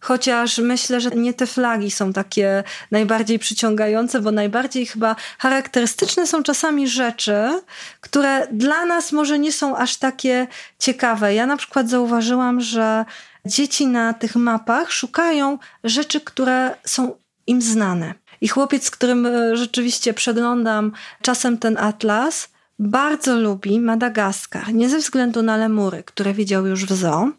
Chociaż 0.00 0.58
myślę, 0.58 1.00
że 1.00 1.10
nie 1.10 1.34
te 1.34 1.46
flagi 1.46 1.90
są 1.90 2.12
takie 2.12 2.64
najbardziej 2.90 3.38
przyciągające, 3.38 4.20
bo 4.20 4.30
najbardziej 4.30 4.86
chyba 4.86 5.16
charakterystyczne 5.38 6.26
są 6.26 6.42
czasami 6.42 6.88
rzeczy, 6.88 7.62
które 8.00 8.46
dla 8.52 8.84
nas 8.84 9.12
może 9.12 9.38
nie 9.38 9.52
są 9.52 9.76
aż 9.76 9.96
takie 9.96 10.46
ciekawe. 10.78 11.34
Ja 11.34 11.46
na 11.46 11.56
przykład 11.56 11.88
zauważyłam, 11.88 12.60
że 12.60 13.04
dzieci 13.46 13.86
na 13.86 14.14
tych 14.14 14.36
mapach 14.36 14.92
szukają 14.92 15.58
rzeczy, 15.84 16.20
które 16.20 16.76
są 16.84 17.14
im 17.46 17.62
znane. 17.62 18.14
I 18.40 18.48
chłopiec, 18.48 18.84
z 18.84 18.90
którym 18.90 19.26
e, 19.26 19.56
rzeczywiście 19.56 20.14
przeglądam 20.14 20.92
czasem 21.22 21.58
ten 21.58 21.78
atlas, 21.78 22.48
bardzo 22.78 23.36
lubi 23.36 23.80
Madagaskar. 23.80 24.74
Nie 24.74 24.88
ze 24.88 24.98
względu 24.98 25.42
na 25.42 25.56
lemury, 25.56 26.02
które 26.02 26.34
widział 26.34 26.66
już 26.66 26.84
w 26.84 26.92
zoo, 26.92 27.32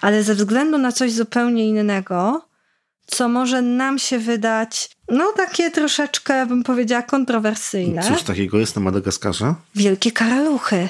ale 0.00 0.22
ze 0.22 0.34
względu 0.34 0.78
na 0.78 0.92
coś 0.92 1.12
zupełnie 1.12 1.68
innego, 1.68 2.48
co 3.06 3.28
może 3.28 3.62
nam 3.62 3.98
się 3.98 4.18
wydać, 4.18 4.90
no 5.08 5.32
takie 5.36 5.70
troszeczkę, 5.70 6.46
bym 6.46 6.62
powiedziała, 6.62 7.02
kontrowersyjne. 7.02 8.02
Cóż 8.02 8.22
takiego 8.22 8.58
jest 8.58 8.76
na 8.76 8.82
Madagaskarze? 8.82 9.54
Wielkie 9.74 10.12
karaluchy. 10.12 10.88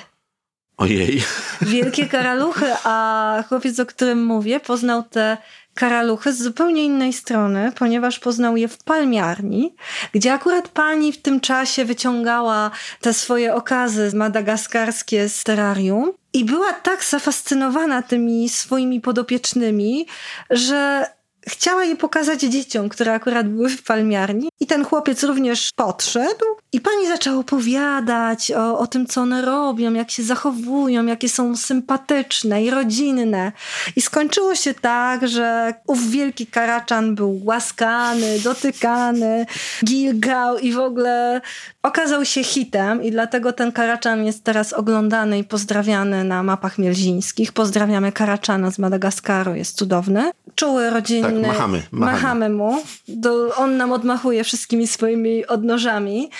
Ojej. 0.76 1.22
Wielkie 1.62 2.06
karaluchy, 2.06 2.66
a 2.84 3.44
chłopiec, 3.48 3.80
o 3.80 3.86
którym 3.86 4.24
mówię, 4.24 4.60
poznał 4.60 5.02
te 5.02 5.36
karaluchy 5.74 6.32
z 6.32 6.42
zupełnie 6.42 6.84
innej 6.84 7.12
strony, 7.12 7.72
ponieważ 7.78 8.18
poznał 8.18 8.56
je 8.56 8.68
w 8.68 8.78
palmiarni, 8.78 9.74
gdzie 10.12 10.32
akurat 10.32 10.68
pani 10.68 11.12
w 11.12 11.22
tym 11.22 11.40
czasie 11.40 11.84
wyciągała 11.84 12.70
te 13.00 13.14
swoje 13.14 13.54
okazy 13.54 14.10
madagaskarskie 14.14 15.28
z 15.28 15.44
terrarium 15.44 16.12
i 16.32 16.44
była 16.44 16.72
tak 16.72 17.04
zafascynowana 17.04 18.02
tymi 18.02 18.48
swoimi 18.48 19.00
podopiecznymi, 19.00 20.06
że 20.50 21.06
chciała 21.48 21.84
je 21.84 21.96
pokazać 21.96 22.40
dzieciom, 22.40 22.88
które 22.88 23.12
akurat 23.12 23.48
były 23.48 23.68
w 23.68 23.82
palmiarni. 23.82 24.48
I 24.60 24.66
ten 24.66 24.84
chłopiec 24.84 25.22
również 25.22 25.70
podszedł 25.76 26.44
i 26.74 26.80
pani 26.80 27.08
zaczęła 27.08 27.38
opowiadać 27.38 28.50
o, 28.50 28.78
o 28.78 28.86
tym, 28.86 29.06
co 29.06 29.20
one 29.20 29.42
robią, 29.42 29.92
jak 29.92 30.10
się 30.10 30.22
zachowują, 30.22 31.06
jakie 31.06 31.28
są 31.28 31.56
sympatyczne 31.56 32.64
i 32.64 32.70
rodzinne. 32.70 33.52
I 33.96 34.02
skończyło 34.02 34.54
się 34.54 34.74
tak, 34.74 35.28
że 35.28 35.74
ów 35.86 36.10
wielki 36.10 36.46
karaczan 36.46 37.14
był 37.14 37.40
łaskany, 37.44 38.40
dotykany, 38.40 39.46
gilgał 39.84 40.58
i 40.58 40.72
w 40.72 40.78
ogóle 40.78 41.40
okazał 41.82 42.24
się 42.24 42.44
hitem 42.44 43.02
i 43.02 43.10
dlatego 43.10 43.52
ten 43.52 43.72
karaczan 43.72 44.26
jest 44.26 44.44
teraz 44.44 44.72
oglądany 44.72 45.38
i 45.38 45.44
pozdrawiany 45.44 46.24
na 46.24 46.42
mapach 46.42 46.78
mielzińskich. 46.78 47.52
Pozdrawiamy 47.52 48.12
karaczana 48.12 48.70
z 48.70 48.78
Madagaskaru, 48.78 49.54
jest 49.54 49.76
cudowny. 49.76 50.30
Czuły, 50.54 50.90
rodzinny. 50.90 51.42
Tak, 51.42 51.52
machamy, 51.52 51.82
machamy. 51.92 52.12
machamy 52.12 52.48
mu. 52.48 52.82
Do, 53.08 53.54
on 53.56 53.76
nam 53.76 53.92
odmachuje 53.92 54.44
wszystkimi 54.44 54.86
swoimi 54.86 55.46
odnożami, 55.46 56.30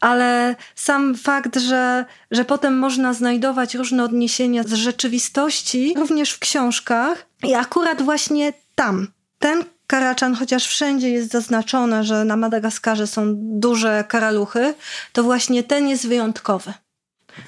ale 0.00 0.56
sam 0.74 1.14
fakt, 1.14 1.58
że, 1.58 2.04
że 2.30 2.44
potem 2.44 2.78
można 2.78 3.12
znajdować 3.12 3.74
różne 3.74 4.04
odniesienia 4.04 4.62
z 4.62 4.72
rzeczywistości, 4.72 5.94
również 5.96 6.30
w 6.30 6.38
książkach 6.38 7.26
i 7.42 7.54
akurat 7.54 8.02
właśnie 8.02 8.52
tam, 8.74 9.08
ten 9.38 9.64
Karaczan, 9.86 10.34
chociaż 10.34 10.66
wszędzie 10.66 11.10
jest 11.10 11.30
zaznaczone, 11.30 12.04
że 12.04 12.24
na 12.24 12.36
Madagaskarze 12.36 13.06
są 13.06 13.34
duże 13.36 14.04
karaluchy, 14.08 14.74
to 15.12 15.22
właśnie 15.22 15.62
ten 15.62 15.88
jest 15.88 16.08
wyjątkowy. 16.08 16.72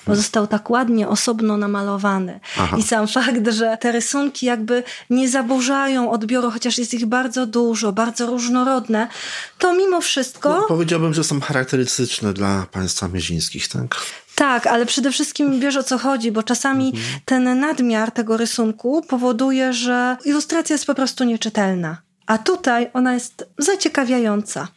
Bo 0.07 0.17
został 0.17 0.47
tak 0.47 0.71
ładnie, 0.71 1.09
osobno 1.09 1.57
namalowany. 1.57 2.41
Aha. 2.59 2.77
I 2.79 2.83
sam 2.83 3.09
fakt, 3.09 3.49
że 3.49 3.77
te 3.81 3.93
rysunki 3.93 4.47
jakby 4.47 4.83
nie 5.11 5.29
zaburzają 5.29 6.11
odbioru, 6.11 6.51
chociaż 6.51 6.79
jest 6.79 6.95
ich 6.95 7.07
bardzo 7.07 7.47
dużo, 7.47 7.93
bardzo 7.93 8.27
różnorodne, 8.27 9.09
to 9.59 9.75
mimo 9.75 10.01
wszystko. 10.01 10.49
No, 10.49 10.67
powiedziałbym, 10.69 11.15
że 11.15 11.25
są 11.25 11.41
charakterystyczne 11.41 12.33
dla 12.33 12.67
państwa 12.73 13.09
miezińskich, 13.09 13.69
tak? 13.69 13.97
Tak, 14.35 14.67
ale 14.67 14.87
przede 14.87 15.13
wszystkim 15.13 15.61
wiesz 15.61 15.77
o 15.77 15.83
co 15.83 15.99
chodzi, 15.99 16.33
bo 16.33 16.43
czasami 16.43 16.87
mhm. 16.87 17.21
ten 17.25 17.61
nadmiar 17.61 18.11
tego 18.11 18.37
rysunku 18.37 19.03
powoduje, 19.09 19.73
że 19.73 20.17
ilustracja 20.25 20.75
jest 20.75 20.87
po 20.87 20.95
prostu 20.95 21.25
nieczytelna. 21.25 22.03
A 22.27 22.39
tutaj 22.39 22.91
ona 22.93 23.15
jest 23.15 23.49
zaciekawiająca. 23.59 24.69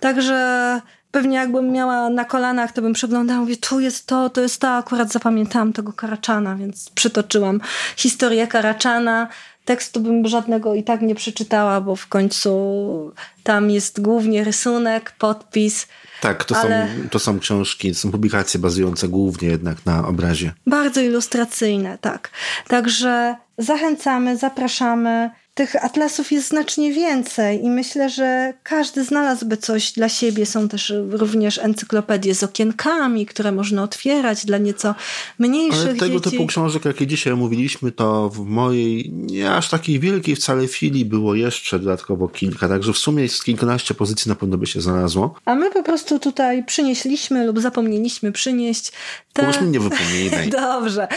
Także 0.00 0.80
pewnie 1.14 1.36
jakbym 1.36 1.72
miała 1.72 2.10
na 2.10 2.24
kolanach, 2.24 2.72
to 2.72 2.82
bym 2.82 2.92
przeglądała, 2.92 3.40
mówię, 3.40 3.56
tu 3.56 3.80
jest 3.80 4.06
to, 4.06 4.30
to 4.30 4.40
jest 4.40 4.60
to, 4.60 4.70
akurat 4.70 5.12
zapamiętałam 5.12 5.72
tego 5.72 5.92
Karaczana, 5.92 6.56
więc 6.56 6.90
przytoczyłam 6.90 7.60
historię 7.96 8.46
Karaczana. 8.46 9.28
Tekstu 9.64 10.00
bym 10.00 10.28
żadnego 10.28 10.74
i 10.74 10.82
tak 10.82 11.02
nie 11.02 11.14
przeczytała, 11.14 11.80
bo 11.80 11.96
w 11.96 12.06
końcu 12.06 13.12
tam 13.42 13.70
jest 13.70 14.00
głównie 14.00 14.44
rysunek, 14.44 15.12
podpis. 15.18 15.86
Tak, 16.20 16.44
to, 16.44 16.56
ale... 16.56 16.88
są, 17.02 17.08
to 17.08 17.18
są 17.18 17.38
książki, 17.38 17.92
to 17.92 17.98
są 17.98 18.10
publikacje 18.10 18.60
bazujące 18.60 19.08
głównie 19.08 19.48
jednak 19.48 19.86
na 19.86 20.08
obrazie. 20.08 20.52
Bardzo 20.66 21.00
ilustracyjne, 21.00 21.98
tak. 21.98 22.30
Także 22.68 23.36
zachęcamy, 23.58 24.36
zapraszamy. 24.36 25.30
Tych 25.54 25.84
atlasów 25.84 26.32
jest 26.32 26.48
znacznie 26.48 26.92
więcej 26.92 27.64
i 27.64 27.70
myślę, 27.70 28.10
że 28.10 28.54
każdy 28.62 29.04
znalazłby 29.04 29.56
coś 29.56 29.92
dla 29.92 30.08
siebie. 30.08 30.46
Są 30.46 30.68
też 30.68 30.92
również 31.10 31.58
encyklopedie 31.58 32.34
z 32.34 32.42
okienkami, 32.42 33.26
które 33.26 33.52
można 33.52 33.82
otwierać 33.82 34.46
dla 34.46 34.58
nieco 34.58 34.94
mniejszych 35.38 35.88
Ale 35.88 35.94
tego 35.94 36.18
dzieci. 36.18 36.30
typu 36.30 36.46
książek, 36.46 36.84
jakie 36.84 37.06
dzisiaj 37.06 37.32
omówiliśmy, 37.32 37.92
to 37.92 38.28
w 38.28 38.38
mojej 38.38 39.10
nie 39.12 39.54
aż 39.54 39.70
takiej 39.70 40.00
wielkiej 40.00 40.36
wcale 40.36 40.68
filii 40.68 41.04
było 41.04 41.34
jeszcze 41.34 41.78
dodatkowo 41.78 42.28
kilka, 42.28 42.68
także 42.68 42.92
w 42.92 42.98
sumie 42.98 43.22
jest 43.22 43.44
kilkanaście 43.44 43.94
pozycji 43.94 44.28
na 44.28 44.34
pewno 44.34 44.58
by 44.58 44.66
się 44.66 44.80
znalazło. 44.80 45.34
A 45.44 45.54
my 45.54 45.70
po 45.70 45.82
prostu 45.82 46.18
tutaj 46.18 46.64
przynieśliśmy 46.64 47.46
lub 47.46 47.60
zapomnieliśmy 47.60 48.32
przynieść 48.32 48.92
te... 49.32 49.46
Myśmy 49.46 49.66
nie 49.66 49.80
wypomnieli. 49.80 50.50
Dobrze. 50.60 51.08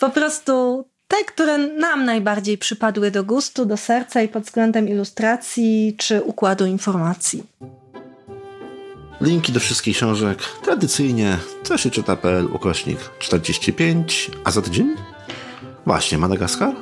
Po 0.00 0.10
prostu 0.10 0.84
te, 1.08 1.24
które 1.24 1.58
nam 1.58 2.04
najbardziej 2.04 2.58
przypadły 2.58 3.10
do 3.10 3.24
gustu, 3.24 3.66
do 3.66 3.76
serca 3.76 4.22
i 4.22 4.28
pod 4.28 4.42
względem 4.42 4.88
ilustracji 4.88 5.94
czy 5.98 6.22
układu 6.22 6.66
informacji. 6.66 7.42
Linki 9.20 9.52
do 9.52 9.60
wszystkich 9.60 9.96
książek 9.96 10.38
tradycyjnie 10.64 11.38
co 11.62 11.78
się 11.78 11.90
czyta.pl 11.90 12.46
ukośnik 12.52 12.98
45, 13.18 14.30
a 14.44 14.50
za 14.50 14.62
tydzień? 14.62 14.96
Właśnie, 15.86 16.18
Madagaskar? 16.18 16.74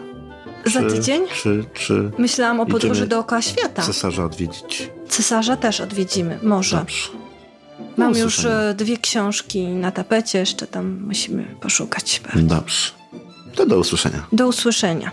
Za 0.67 0.81
czy, 0.81 0.89
tydzień? 0.89 1.23
Czy, 1.43 1.65
czy 1.75 2.11
Myślałam 2.19 2.61
o 2.61 2.67
podróży 2.67 3.07
dookoła 3.07 3.43
świata. 3.43 3.83
Cesarza 3.83 4.25
odwiedzić. 4.25 4.91
Cesarza 5.09 5.57
też 5.57 5.81
odwiedzimy, 5.81 6.39
może. 6.43 6.77
Dobrze. 6.77 7.09
Mam 7.97 8.17
już 8.17 8.45
e, 8.45 8.75
dwie 8.77 8.99
książki 8.99 9.67
na 9.69 9.93
tapecie, 9.93 10.39
jeszcze 10.39 10.67
tam 10.67 10.99
musimy 11.07 11.45
poszukać. 11.61 12.21
Dobrze. 12.35 13.02
To 13.55 13.67
do 13.67 13.79
usłyszenia. 13.79 14.27
Do 14.33 14.49
usłyszenia. 14.49 15.11